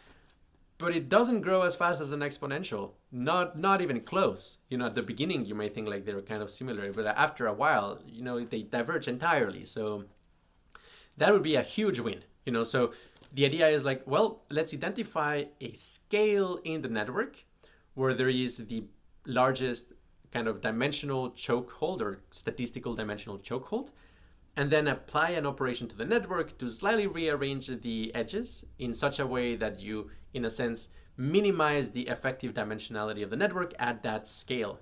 but 0.77 0.95
it 0.95 1.09
doesn't 1.09 1.41
grow 1.41 1.61
as 1.61 1.75
fast 1.75 2.01
as 2.01 2.11
an 2.11 2.21
exponential. 2.21 2.91
Not 3.11 3.57
not 3.57 3.81
even 3.81 4.01
close. 4.01 4.57
You 4.69 4.77
know, 4.77 4.87
at 4.87 4.95
the 4.95 5.03
beginning 5.03 5.45
you 5.45 5.55
may 5.55 5.69
think 5.69 5.87
like 5.87 6.05
they're 6.05 6.21
kind 6.21 6.41
of 6.41 6.49
similar, 6.49 6.91
but 6.91 7.05
after 7.05 7.45
a 7.47 7.53
while, 7.53 7.99
you 8.05 8.23
know, 8.23 8.43
they 8.43 8.63
diverge 8.63 9.07
entirely. 9.07 9.65
So 9.65 10.05
that 11.17 11.31
would 11.33 11.43
be 11.43 11.55
a 11.55 11.61
huge 11.61 11.99
win. 11.99 12.23
You 12.45 12.53
know, 12.53 12.63
so 12.63 12.93
the 13.33 13.45
idea 13.45 13.67
is 13.69 13.85
like, 13.85 14.01
well, 14.05 14.41
let's 14.49 14.73
identify 14.73 15.45
a 15.59 15.73
scale 15.73 16.59
in 16.63 16.81
the 16.81 16.89
network 16.89 17.43
where 17.93 18.13
there 18.13 18.29
is 18.29 18.57
the 18.57 18.85
largest 19.25 19.93
kind 20.31 20.47
of 20.47 20.61
dimensional 20.61 21.31
chokehold 21.31 22.01
or 22.01 22.21
statistical 22.31 22.95
dimensional 22.95 23.37
chokehold, 23.37 23.89
and 24.55 24.69
then 24.69 24.87
apply 24.87 25.29
an 25.29 25.45
operation 25.45 25.87
to 25.87 25.95
the 25.95 26.05
network 26.05 26.57
to 26.59 26.69
slightly 26.69 27.07
rearrange 27.07 27.67
the 27.67 28.13
edges 28.13 28.65
in 28.79 28.93
such 28.93 29.19
a 29.19 29.25
way 29.25 29.55
that 29.55 29.79
you, 29.79 30.09
in 30.33 30.45
a 30.45 30.49
sense, 30.49 30.89
minimize 31.17 31.91
the 31.91 32.07
effective 32.07 32.53
dimensionality 32.53 33.23
of 33.23 33.29
the 33.29 33.35
network 33.35 33.73
at 33.79 34.03
that 34.03 34.27
scale. 34.27 34.79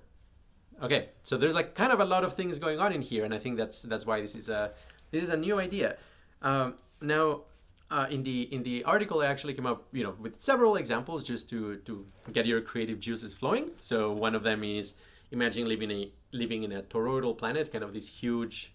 Okay, 0.81 1.09
so 1.23 1.37
there's 1.37 1.53
like 1.53 1.75
kind 1.75 1.91
of 1.91 1.99
a 1.99 2.05
lot 2.05 2.23
of 2.23 2.33
things 2.33 2.57
going 2.57 2.79
on 2.79 2.93
in 2.93 3.01
here, 3.01 3.25
and 3.25 3.33
I 3.33 3.37
think 3.37 3.57
that's 3.57 3.81
that's 3.81 4.05
why 4.05 4.21
this 4.21 4.33
is 4.33 4.49
a 4.49 4.71
this 5.11 5.21
is 5.21 5.29
a 5.29 5.37
new 5.37 5.59
idea. 5.59 5.97
Um, 6.41 6.75
now, 7.01 7.41
uh, 7.91 8.07
in 8.09 8.23
the 8.23 8.43
in 8.53 8.63
the 8.63 8.83
article, 8.85 9.19
I 9.19 9.25
actually 9.25 9.53
came 9.53 9.65
up, 9.65 9.87
you 9.91 10.03
know, 10.03 10.15
with 10.19 10.39
several 10.39 10.77
examples 10.77 11.23
just 11.23 11.49
to 11.49 11.77
to 11.77 12.05
get 12.31 12.45
your 12.45 12.61
creative 12.61 12.99
juices 12.99 13.33
flowing. 13.33 13.71
So 13.79 14.13
one 14.13 14.35
of 14.35 14.43
them 14.43 14.63
is 14.63 14.93
imagine 15.31 15.67
living 15.67 15.91
a 15.91 16.11
living 16.31 16.63
in 16.63 16.71
a 16.71 16.81
toroidal 16.81 17.37
planet, 17.37 17.71
kind 17.71 17.83
of 17.83 17.93
this 17.93 18.07
huge 18.07 18.71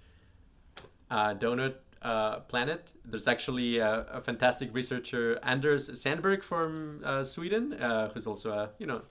donut 1.34 1.74
uh, 2.02 2.40
planet. 2.40 2.92
There's 3.04 3.26
actually 3.26 3.78
a, 3.78 4.06
a, 4.12 4.20
fantastic 4.20 4.74
researcher, 4.74 5.38
Anders 5.42 6.00
Sandberg 6.00 6.42
from 6.42 7.00
uh, 7.04 7.24
Sweden, 7.24 7.74
uh, 7.74 8.10
who's 8.12 8.26
also 8.26 8.52
a 8.52 8.70
you 8.78 8.86
know 8.86 9.02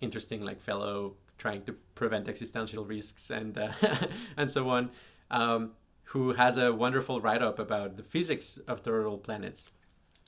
interesting 0.00 0.42
like 0.42 0.60
fellow 0.60 1.14
trying 1.38 1.62
to 1.64 1.72
prevent 1.94 2.28
existential 2.28 2.84
risks 2.84 3.30
and 3.30 3.56
uh, 3.56 3.70
and 4.36 4.50
so 4.50 4.68
on. 4.68 4.90
Um, 5.30 5.72
who 6.10 6.32
has 6.34 6.56
a 6.56 6.72
wonderful 6.72 7.20
write 7.20 7.42
up 7.42 7.58
about 7.58 7.96
the 7.96 8.02
physics 8.02 8.58
of 8.68 8.82
toroidal 8.82 9.20
planets. 9.22 9.70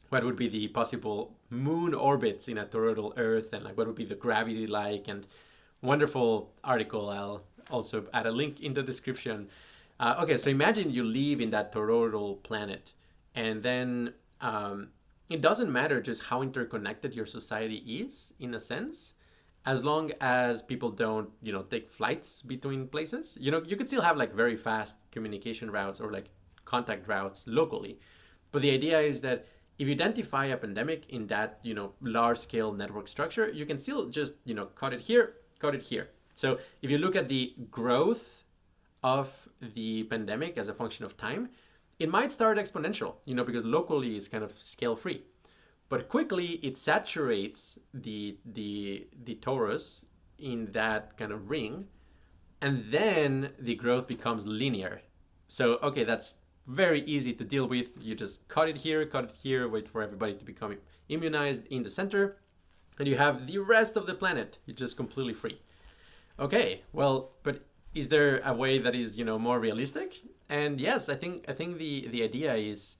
What 0.09 0.25
would 0.25 0.37
be 0.37 0.49
the 0.49 0.69
possible 0.69 1.37
moon 1.51 1.95
orbits 1.95 2.49
in 2.49 2.59
a 2.59 2.67
toroidal 2.67 3.13
Earth, 3.17 3.53
and 3.53 3.65
like 3.65 3.77
what 3.77 3.87
would 3.87 3.97
be 3.97 4.05
the 4.05 4.17
gravity 4.17 4.67
like? 4.67 5.07
And 5.07 5.27
wonderful 5.81 6.53
article. 6.65 7.11
I'll 7.11 7.43
also 7.71 8.07
add 8.13 8.27
a 8.27 8.33
link 8.33 8.61
in 8.61 8.75
the 8.75 8.83
description. 8.83 9.49
Uh, 10.01 10.17
okay, 10.21 10.37
so 10.37 10.51
imagine 10.51 10.91
you 10.91 11.05
live 11.05 11.41
in 11.41 11.51
that 11.51 11.73
toroidal 11.73 12.43
planet, 12.43 12.93
and 13.35 13.63
then 13.63 14.15
um, 14.41 14.89
it 15.29 15.41
doesn't 15.41 15.73
matter 15.73 16.01
just 16.01 16.25
how 16.25 16.43
interconnected 16.43 17.15
your 17.15 17.27
society 17.27 17.77
is, 17.77 18.33
in 18.39 18.55
a 18.55 18.61
sense 18.61 19.15
as 19.67 19.85
long 19.85 20.13
as 20.21 20.63
people 20.63 20.89
don't 20.91 21.29
you 21.43 21.53
know 21.53 21.63
take 21.63 21.91
flights 21.91 22.43
between 22.43 22.87
places. 22.87 23.37
You 23.41 23.51
know 23.51 23.63
you 23.67 23.77
could 23.77 23.89
still 23.89 24.03
have 24.03 24.17
like 24.17 24.33
very 24.33 24.57
fast 24.57 24.97
communication 25.11 25.71
routes 25.71 26.01
or 26.01 26.13
like 26.13 26.31
contact 26.65 27.09
routes 27.09 27.47
locally 27.47 27.99
but 28.53 28.63
the 28.63 28.71
idea 28.71 29.01
is 29.01 29.21
that 29.23 29.47
if 29.79 29.87
you 29.87 29.95
identify 29.95 30.47
a 30.47 30.57
pandemic 30.57 31.09
in 31.09 31.27
that 31.29 31.59
you 31.63 31.75
know 31.75 31.93
large 32.01 32.39
scale 32.39 32.73
network 32.73 33.09
structure 33.09 33.49
you 33.51 33.67
can 33.67 33.79
still 33.79 34.09
just 34.09 34.35
you 34.45 34.55
know 34.55 34.67
cut 34.67 34.93
it 34.93 35.01
here 35.01 35.35
cut 35.59 35.75
it 35.75 35.83
here. 35.83 36.09
So 36.35 36.59
if 36.83 36.91
you 36.91 36.99
look 36.99 37.17
at 37.17 37.29
the 37.29 37.55
growth 37.71 38.45
of 39.03 39.48
the 39.61 40.05
pandemic 40.05 40.57
as 40.57 40.69
a 40.69 40.75
function 40.75 41.05
of 41.05 41.17
time 41.17 41.49
it 41.99 42.09
might 42.09 42.31
start 42.31 42.59
exponential 42.59 43.17
you 43.25 43.35
know 43.35 43.45
because 43.45 43.65
locally 43.65 44.17
it's 44.17 44.29
kind 44.29 44.45
of 44.45 44.53
scale 44.63 44.97
free. 44.97 45.23
But 45.89 46.09
quickly 46.09 46.61
it 46.63 46.77
saturates 46.77 47.79
the 47.93 48.39
the 48.45 49.07
the 49.25 49.37
torus 49.37 50.05
in 50.39 50.71
that 50.73 51.17
kind 51.17 51.33
of 51.33 51.51
ring 51.51 51.87
and 52.61 52.85
then 52.91 53.51
the 53.59 53.75
growth 53.75 54.07
becomes 54.07 54.47
linear. 54.47 55.03
So 55.49 55.79
okay 55.83 56.05
that's 56.05 56.35
very 56.67 57.03
easy 57.05 57.33
to 57.33 57.45
deal 57.45 57.67
with. 57.67 57.89
You 58.01 58.15
just 58.15 58.47
cut 58.49 58.69
it 58.69 58.77
here 58.77 59.05
cut 59.07 59.25
it 59.25 59.33
here 59.43 59.67
wait 59.69 59.89
for 59.89 60.03
everybody 60.03 60.35
to 60.35 60.45
become 60.45 60.77
immunized 61.09 61.67
in 61.69 61.83
the 61.83 61.91
center 61.91 62.37
and 62.99 63.09
you 63.09 63.17
have 63.17 63.47
the 63.47 63.59
rest 63.59 63.97
of 63.97 64.07
the 64.07 64.15
planet. 64.15 64.59
It's 64.67 64.79
just 64.79 64.97
completely 64.97 65.35
free. 65.35 65.61
Okay 66.39 66.83
well 66.93 67.33
but 67.43 67.65
is 67.95 68.09
there 68.09 68.41
a 68.45 68.53
way 68.53 68.79
that 68.79 68.95
is 68.95 69.17
you 69.17 69.25
know 69.25 69.39
more 69.39 69.59
realistic 69.59 70.21
and 70.49 70.81
yes 70.81 71.09
i 71.09 71.15
think 71.15 71.45
i 71.49 71.53
think 71.53 71.79
the 71.79 72.07
the 72.09 72.23
idea 72.23 72.55
is 72.55 72.97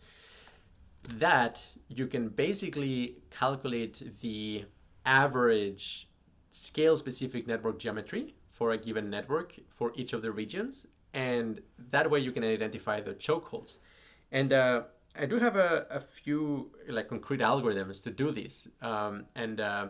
that 1.15 1.61
you 1.89 2.07
can 2.07 2.29
basically 2.29 3.17
calculate 3.31 4.21
the 4.21 4.65
average 5.07 6.09
scale 6.51 6.97
specific 6.97 7.47
network 7.47 7.79
geometry 7.79 8.35
for 8.51 8.73
a 8.73 8.79
given 8.79 9.09
network 9.09 9.55
for 9.69 9.93
each 9.95 10.13
of 10.13 10.23
the 10.23 10.31
regions. 10.31 10.87
And 11.15 11.61
that 11.91 12.11
way 12.11 12.21
you 12.21 12.33
can 12.33 12.45
identify 12.45 13.01
the 13.01 13.15
chokeholds. 13.15 13.79
And 14.31 14.53
uh, 14.53 14.83
I 15.19 15.27
do 15.27 15.39
have 15.39 15.57
a, 15.57 15.87
a, 15.91 16.01
few 16.01 16.71
like 16.89 17.09
concrete 17.09 17.41
algorithms 17.41 18.03
to 18.03 18.11
do 18.11 18.31
this. 18.31 18.69
Um, 18.83 19.25
and 19.35 19.61
uh, 19.61 19.87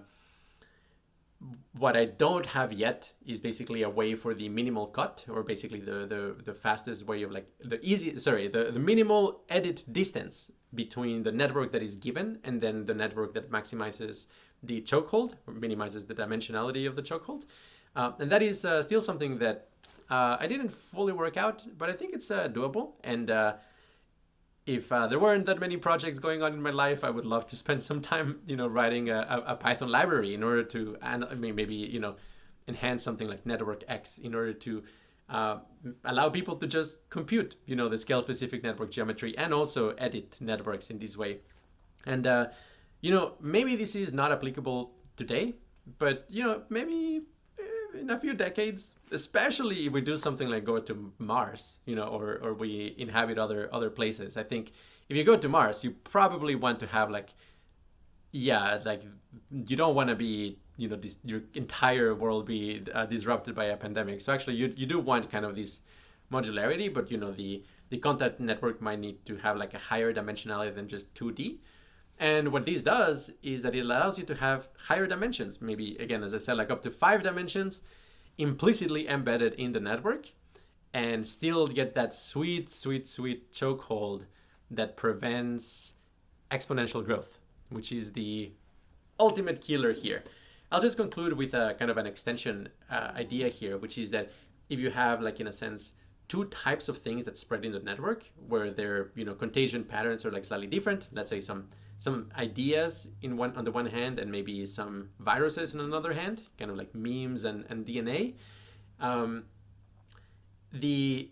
what 1.78 1.96
I 1.96 2.06
don't 2.06 2.46
have 2.46 2.72
yet 2.72 3.12
is 3.24 3.40
basically 3.40 3.82
a 3.82 3.88
way 3.88 4.14
for 4.14 4.34
the 4.34 4.48
minimal 4.48 4.86
cut, 4.88 5.24
or 5.28 5.42
basically 5.42 5.80
the 5.80 6.06
the, 6.06 6.36
the 6.44 6.54
fastest 6.54 7.06
way 7.06 7.22
of 7.22 7.30
like 7.30 7.48
the 7.60 7.78
easy 7.82 8.18
sorry 8.18 8.48
the, 8.48 8.70
the 8.72 8.80
minimal 8.80 9.42
edit 9.48 9.84
distance 9.92 10.50
between 10.74 11.22
the 11.22 11.32
network 11.32 11.72
that 11.72 11.82
is 11.82 11.94
given 11.94 12.38
and 12.44 12.60
then 12.60 12.86
the 12.86 12.94
network 12.94 13.32
that 13.32 13.50
maximizes 13.50 14.26
the 14.62 14.80
chokehold 14.82 15.34
or 15.46 15.54
minimizes 15.54 16.06
the 16.06 16.14
dimensionality 16.14 16.86
of 16.86 16.96
the 16.96 17.02
chokehold. 17.02 17.44
Uh, 17.96 18.12
and 18.18 18.30
that 18.30 18.42
is 18.42 18.64
uh, 18.64 18.82
still 18.82 19.00
something 19.00 19.38
that 19.38 19.68
uh, 20.10 20.36
I 20.38 20.46
didn't 20.46 20.70
fully 20.70 21.12
work 21.12 21.36
out, 21.36 21.62
but 21.78 21.88
I 21.88 21.92
think 21.92 22.14
it's 22.14 22.30
uh, 22.30 22.48
doable. 22.48 22.92
And 23.02 23.30
uh, 23.30 23.54
if 24.68 24.92
uh, 24.92 25.06
there 25.06 25.18
weren't 25.18 25.46
that 25.46 25.58
many 25.58 25.78
projects 25.78 26.18
going 26.18 26.42
on 26.42 26.52
in 26.52 26.60
my 26.60 26.70
life, 26.70 27.02
I 27.02 27.08
would 27.08 27.24
love 27.24 27.46
to 27.46 27.56
spend 27.56 27.82
some 27.82 28.02
time, 28.02 28.40
you 28.46 28.54
know, 28.54 28.66
writing 28.66 29.08
a, 29.08 29.42
a, 29.46 29.56
Python 29.56 29.88
library 29.88 30.34
in 30.34 30.42
order 30.42 30.62
to, 30.64 30.98
and 31.00 31.24
maybe 31.40 31.74
you 31.74 31.98
know, 31.98 32.16
enhance 32.68 33.02
something 33.02 33.26
like 33.26 33.44
NetworkX 33.44 34.18
in 34.18 34.34
order 34.34 34.52
to 34.52 34.82
uh, 35.30 35.56
allow 36.04 36.28
people 36.28 36.56
to 36.56 36.66
just 36.66 37.08
compute, 37.08 37.56
you 37.64 37.76
know, 37.76 37.88
the 37.88 37.96
scale-specific 37.96 38.62
network 38.62 38.90
geometry 38.90 39.36
and 39.38 39.54
also 39.54 39.90
edit 39.92 40.36
networks 40.38 40.90
in 40.90 40.98
this 40.98 41.16
way. 41.16 41.38
And 42.04 42.26
uh, 42.26 42.48
you 43.00 43.10
know, 43.10 43.32
maybe 43.40 43.74
this 43.74 43.94
is 43.94 44.12
not 44.12 44.32
applicable 44.32 44.92
today, 45.16 45.54
but 45.98 46.26
you 46.28 46.44
know, 46.44 46.62
maybe 46.68 47.22
in 47.94 48.10
a 48.10 48.18
few 48.18 48.34
decades, 48.34 48.94
especially 49.10 49.86
if 49.86 49.92
we 49.92 50.00
do 50.00 50.16
something 50.16 50.48
like 50.48 50.64
go 50.64 50.78
to 50.78 51.12
Mars, 51.18 51.80
you 51.86 51.94
know, 51.94 52.06
or, 52.06 52.38
or 52.42 52.54
we 52.54 52.94
inhabit 52.98 53.38
other 53.38 53.68
other 53.72 53.90
places. 53.90 54.36
I 54.36 54.42
think 54.42 54.72
if 55.08 55.16
you 55.16 55.24
go 55.24 55.36
to 55.36 55.48
Mars, 55.48 55.84
you 55.84 55.92
probably 55.92 56.54
want 56.54 56.80
to 56.80 56.86
have 56.86 57.10
like, 57.10 57.30
yeah, 58.32 58.80
like 58.84 59.02
you 59.50 59.76
don't 59.76 59.94
want 59.94 60.10
to 60.10 60.16
be, 60.16 60.58
you 60.76 60.88
know, 60.88 60.96
this, 60.96 61.16
your 61.24 61.42
entire 61.54 62.14
world 62.14 62.46
be 62.46 62.82
uh, 62.94 63.06
disrupted 63.06 63.54
by 63.54 63.64
a 63.66 63.76
pandemic. 63.76 64.20
So 64.20 64.32
actually, 64.32 64.56
you 64.56 64.72
you 64.76 64.86
do 64.86 64.98
want 64.98 65.30
kind 65.30 65.44
of 65.44 65.56
this 65.56 65.80
modularity, 66.30 66.92
but 66.92 67.10
you 67.10 67.16
know, 67.16 67.32
the 67.32 67.64
the 67.90 67.98
contact 67.98 68.38
network 68.38 68.82
might 68.82 68.98
need 68.98 69.24
to 69.26 69.36
have 69.36 69.56
like 69.56 69.74
a 69.74 69.78
higher 69.78 70.12
dimensionality 70.12 70.74
than 70.74 70.88
just 70.88 71.12
2D. 71.14 71.58
And 72.18 72.52
what 72.52 72.66
this 72.66 72.82
does 72.82 73.30
is 73.42 73.62
that 73.62 73.74
it 73.74 73.80
allows 73.80 74.18
you 74.18 74.24
to 74.24 74.34
have 74.34 74.68
higher 74.76 75.06
dimensions, 75.06 75.60
maybe 75.60 75.96
again, 75.98 76.24
as 76.24 76.34
I 76.34 76.38
said, 76.38 76.56
like 76.56 76.70
up 76.70 76.82
to 76.82 76.90
five 76.90 77.22
dimensions 77.22 77.82
implicitly 78.36 79.08
embedded 79.08 79.54
in 79.54 79.72
the 79.72 79.80
network 79.80 80.28
and 80.92 81.26
still 81.26 81.66
get 81.66 81.94
that 81.94 82.12
sweet, 82.12 82.72
sweet, 82.72 83.06
sweet 83.06 83.52
chokehold 83.52 84.26
that 84.70 84.96
prevents 84.96 85.92
exponential 86.50 87.04
growth, 87.04 87.38
which 87.68 87.92
is 87.92 88.12
the 88.12 88.52
ultimate 89.20 89.60
killer 89.60 89.92
here. 89.92 90.24
I'll 90.72 90.80
just 90.80 90.96
conclude 90.96 91.34
with 91.34 91.54
a 91.54 91.76
kind 91.78 91.90
of 91.90 91.98
an 91.98 92.06
extension 92.06 92.68
uh, 92.90 93.12
idea 93.14 93.48
here, 93.48 93.78
which 93.78 93.96
is 93.96 94.10
that 94.10 94.30
if 94.68 94.78
you 94.78 94.90
have, 94.90 95.22
like, 95.22 95.40
in 95.40 95.46
a 95.46 95.52
sense, 95.52 95.92
two 96.28 96.44
types 96.46 96.88
of 96.88 96.98
things 96.98 97.24
that 97.24 97.38
spread 97.38 97.64
in 97.64 97.72
the 97.72 97.80
network 97.80 98.30
where 98.48 98.70
their 98.70 99.10
you 99.14 99.24
know 99.24 99.34
contagion 99.34 99.82
patterns 99.82 100.24
are 100.24 100.30
like 100.30 100.44
slightly 100.44 100.66
different 100.66 101.08
let's 101.12 101.30
say 101.30 101.40
some 101.40 101.68
some 101.98 102.30
ideas 102.36 103.08
in 103.22 103.36
one 103.36 103.54
on 103.56 103.64
the 103.64 103.72
one 103.72 103.86
hand 103.86 104.18
and 104.18 104.30
maybe 104.30 104.64
some 104.64 105.10
viruses 105.18 105.74
on 105.74 105.80
another 105.80 106.12
hand, 106.12 106.40
kind 106.56 106.70
of 106.70 106.76
like 106.76 106.94
memes 106.94 107.44
and, 107.44 107.64
and 107.68 107.84
DNA. 107.84 108.34
Um, 109.00 109.44
the 110.72 111.30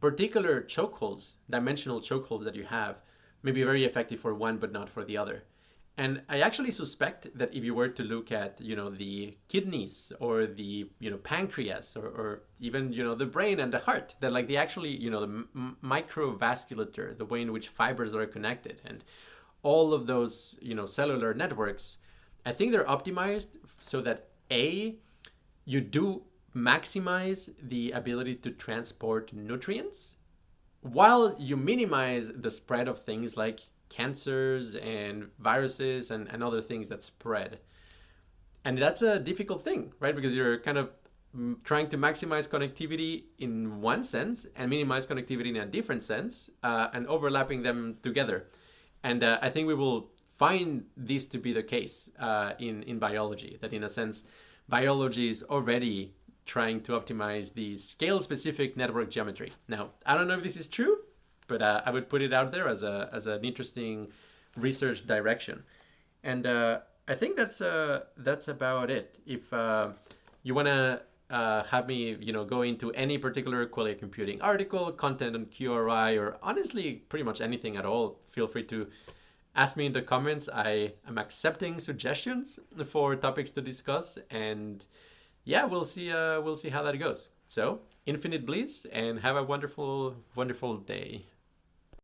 particular 0.00 0.62
chokeholds, 0.62 1.32
dimensional 1.50 2.00
chokeholds 2.00 2.44
that 2.44 2.54
you 2.54 2.64
have, 2.64 2.96
may 3.42 3.50
be 3.52 3.62
very 3.62 3.84
effective 3.84 4.18
for 4.18 4.34
one 4.34 4.56
but 4.56 4.72
not 4.72 4.88
for 4.88 5.04
the 5.04 5.18
other. 5.18 5.44
And 5.98 6.22
I 6.28 6.40
actually 6.40 6.72
suspect 6.72 7.26
that 7.38 7.54
if 7.54 7.64
you 7.64 7.74
were 7.74 7.88
to 7.88 8.02
look 8.02 8.30
at, 8.30 8.60
you 8.60 8.76
know, 8.76 8.90
the 8.90 9.36
kidneys 9.48 10.12
or 10.20 10.46
the, 10.46 10.90
you 10.98 11.10
know, 11.10 11.16
pancreas 11.16 11.96
or, 11.96 12.06
or 12.06 12.42
even, 12.60 12.92
you 12.92 13.02
know, 13.02 13.14
the 13.14 13.24
brain 13.24 13.60
and 13.60 13.72
the 13.72 13.78
heart, 13.78 14.14
that 14.20 14.30
like 14.30 14.46
the 14.46 14.58
actually, 14.58 14.90
you 14.90 15.10
know, 15.10 15.20
the 15.20 15.46
m- 15.54 15.76
microvasculature, 15.82 17.16
the 17.16 17.24
way 17.24 17.40
in 17.40 17.50
which 17.50 17.68
fibers 17.68 18.14
are 18.14 18.26
connected 18.26 18.82
and 18.84 19.04
all 19.66 19.92
of 19.92 20.06
those, 20.06 20.56
you 20.62 20.76
know, 20.76 20.86
cellular 20.86 21.34
networks, 21.34 21.96
I 22.44 22.52
think 22.52 22.70
they're 22.70 22.84
optimized 22.84 23.48
so 23.80 24.00
that 24.02 24.28
A, 24.48 24.94
you 25.64 25.80
do 25.80 26.22
maximize 26.54 27.50
the 27.60 27.90
ability 27.90 28.36
to 28.36 28.50
transport 28.52 29.32
nutrients 29.32 30.14
while 30.80 31.34
you 31.36 31.56
minimize 31.56 32.30
the 32.32 32.50
spread 32.50 32.86
of 32.86 33.00
things 33.00 33.36
like 33.36 33.58
cancers 33.88 34.76
and 34.76 35.30
viruses 35.40 36.12
and, 36.12 36.28
and 36.32 36.44
other 36.44 36.62
things 36.62 36.86
that 36.88 37.02
spread. 37.02 37.58
And 38.64 38.78
that's 38.78 39.02
a 39.02 39.18
difficult 39.18 39.64
thing, 39.64 39.92
right? 39.98 40.14
Because 40.14 40.32
you're 40.32 40.58
kind 40.60 40.78
of 40.78 40.90
mm, 41.36 41.56
trying 41.64 41.88
to 41.88 41.98
maximize 41.98 42.48
connectivity 42.48 43.24
in 43.38 43.80
one 43.80 44.04
sense 44.04 44.46
and 44.54 44.70
minimize 44.70 45.08
connectivity 45.08 45.48
in 45.48 45.56
a 45.56 45.66
different 45.66 46.04
sense 46.04 46.50
uh, 46.62 46.88
and 46.92 47.08
overlapping 47.08 47.62
them 47.62 47.96
together. 48.02 48.46
And 49.06 49.22
uh, 49.22 49.38
I 49.40 49.50
think 49.50 49.68
we 49.68 49.74
will 49.74 50.10
find 50.34 50.84
this 50.96 51.26
to 51.26 51.38
be 51.38 51.52
the 51.52 51.62
case 51.62 52.10
uh, 52.18 52.54
in, 52.58 52.82
in 52.82 52.98
biology, 52.98 53.56
that 53.60 53.72
in 53.72 53.84
a 53.84 53.88
sense, 53.88 54.24
biology 54.68 55.30
is 55.30 55.44
already 55.44 56.12
trying 56.44 56.80
to 56.80 56.92
optimize 56.98 57.54
the 57.54 57.76
scale 57.76 58.18
specific 58.18 58.76
network 58.76 59.08
geometry. 59.10 59.52
Now, 59.68 59.90
I 60.04 60.16
don't 60.16 60.26
know 60.26 60.38
if 60.38 60.42
this 60.42 60.56
is 60.56 60.66
true, 60.66 60.96
but 61.46 61.62
uh, 61.62 61.82
I 61.86 61.90
would 61.92 62.08
put 62.08 62.20
it 62.20 62.32
out 62.32 62.50
there 62.50 62.66
as 62.66 62.82
a 62.82 63.08
as 63.12 63.28
an 63.28 63.44
interesting 63.44 64.08
research 64.56 65.06
direction. 65.06 65.62
And 66.24 66.44
uh, 66.44 66.80
I 67.06 67.14
think 67.14 67.36
that's 67.36 67.60
uh, 67.60 68.00
that's 68.16 68.48
about 68.48 68.90
it. 68.90 69.18
If 69.24 69.52
uh, 69.52 69.90
you 70.42 70.52
want 70.54 70.66
to 70.66 71.02
uh, 71.30 71.64
have 71.64 71.86
me, 71.86 72.16
you 72.20 72.32
know, 72.32 72.44
go 72.44 72.62
into 72.62 72.92
any 72.92 73.18
particular 73.18 73.66
Qualia 73.66 73.98
Computing 73.98 74.40
article, 74.40 74.92
content 74.92 75.34
on 75.34 75.46
QRI, 75.46 76.18
or 76.20 76.36
honestly, 76.42 77.02
pretty 77.08 77.24
much 77.24 77.40
anything 77.40 77.76
at 77.76 77.84
all, 77.84 78.18
feel 78.30 78.46
free 78.46 78.64
to 78.64 78.88
ask 79.54 79.76
me 79.76 79.86
in 79.86 79.92
the 79.92 80.02
comments. 80.02 80.48
I 80.52 80.92
am 81.06 81.18
accepting 81.18 81.80
suggestions 81.80 82.60
for 82.88 83.16
topics 83.16 83.50
to 83.52 83.60
discuss, 83.60 84.18
and 84.30 84.84
yeah, 85.44 85.64
we'll 85.64 85.84
see. 85.84 86.12
Uh, 86.12 86.40
we'll 86.40 86.56
see 86.56 86.70
how 86.70 86.82
that 86.82 86.98
goes. 86.98 87.30
So, 87.46 87.80
infinite 88.04 88.46
bliss, 88.46 88.86
and 88.92 89.20
have 89.20 89.36
a 89.36 89.42
wonderful, 89.42 90.16
wonderful 90.34 90.76
day. 90.78 91.26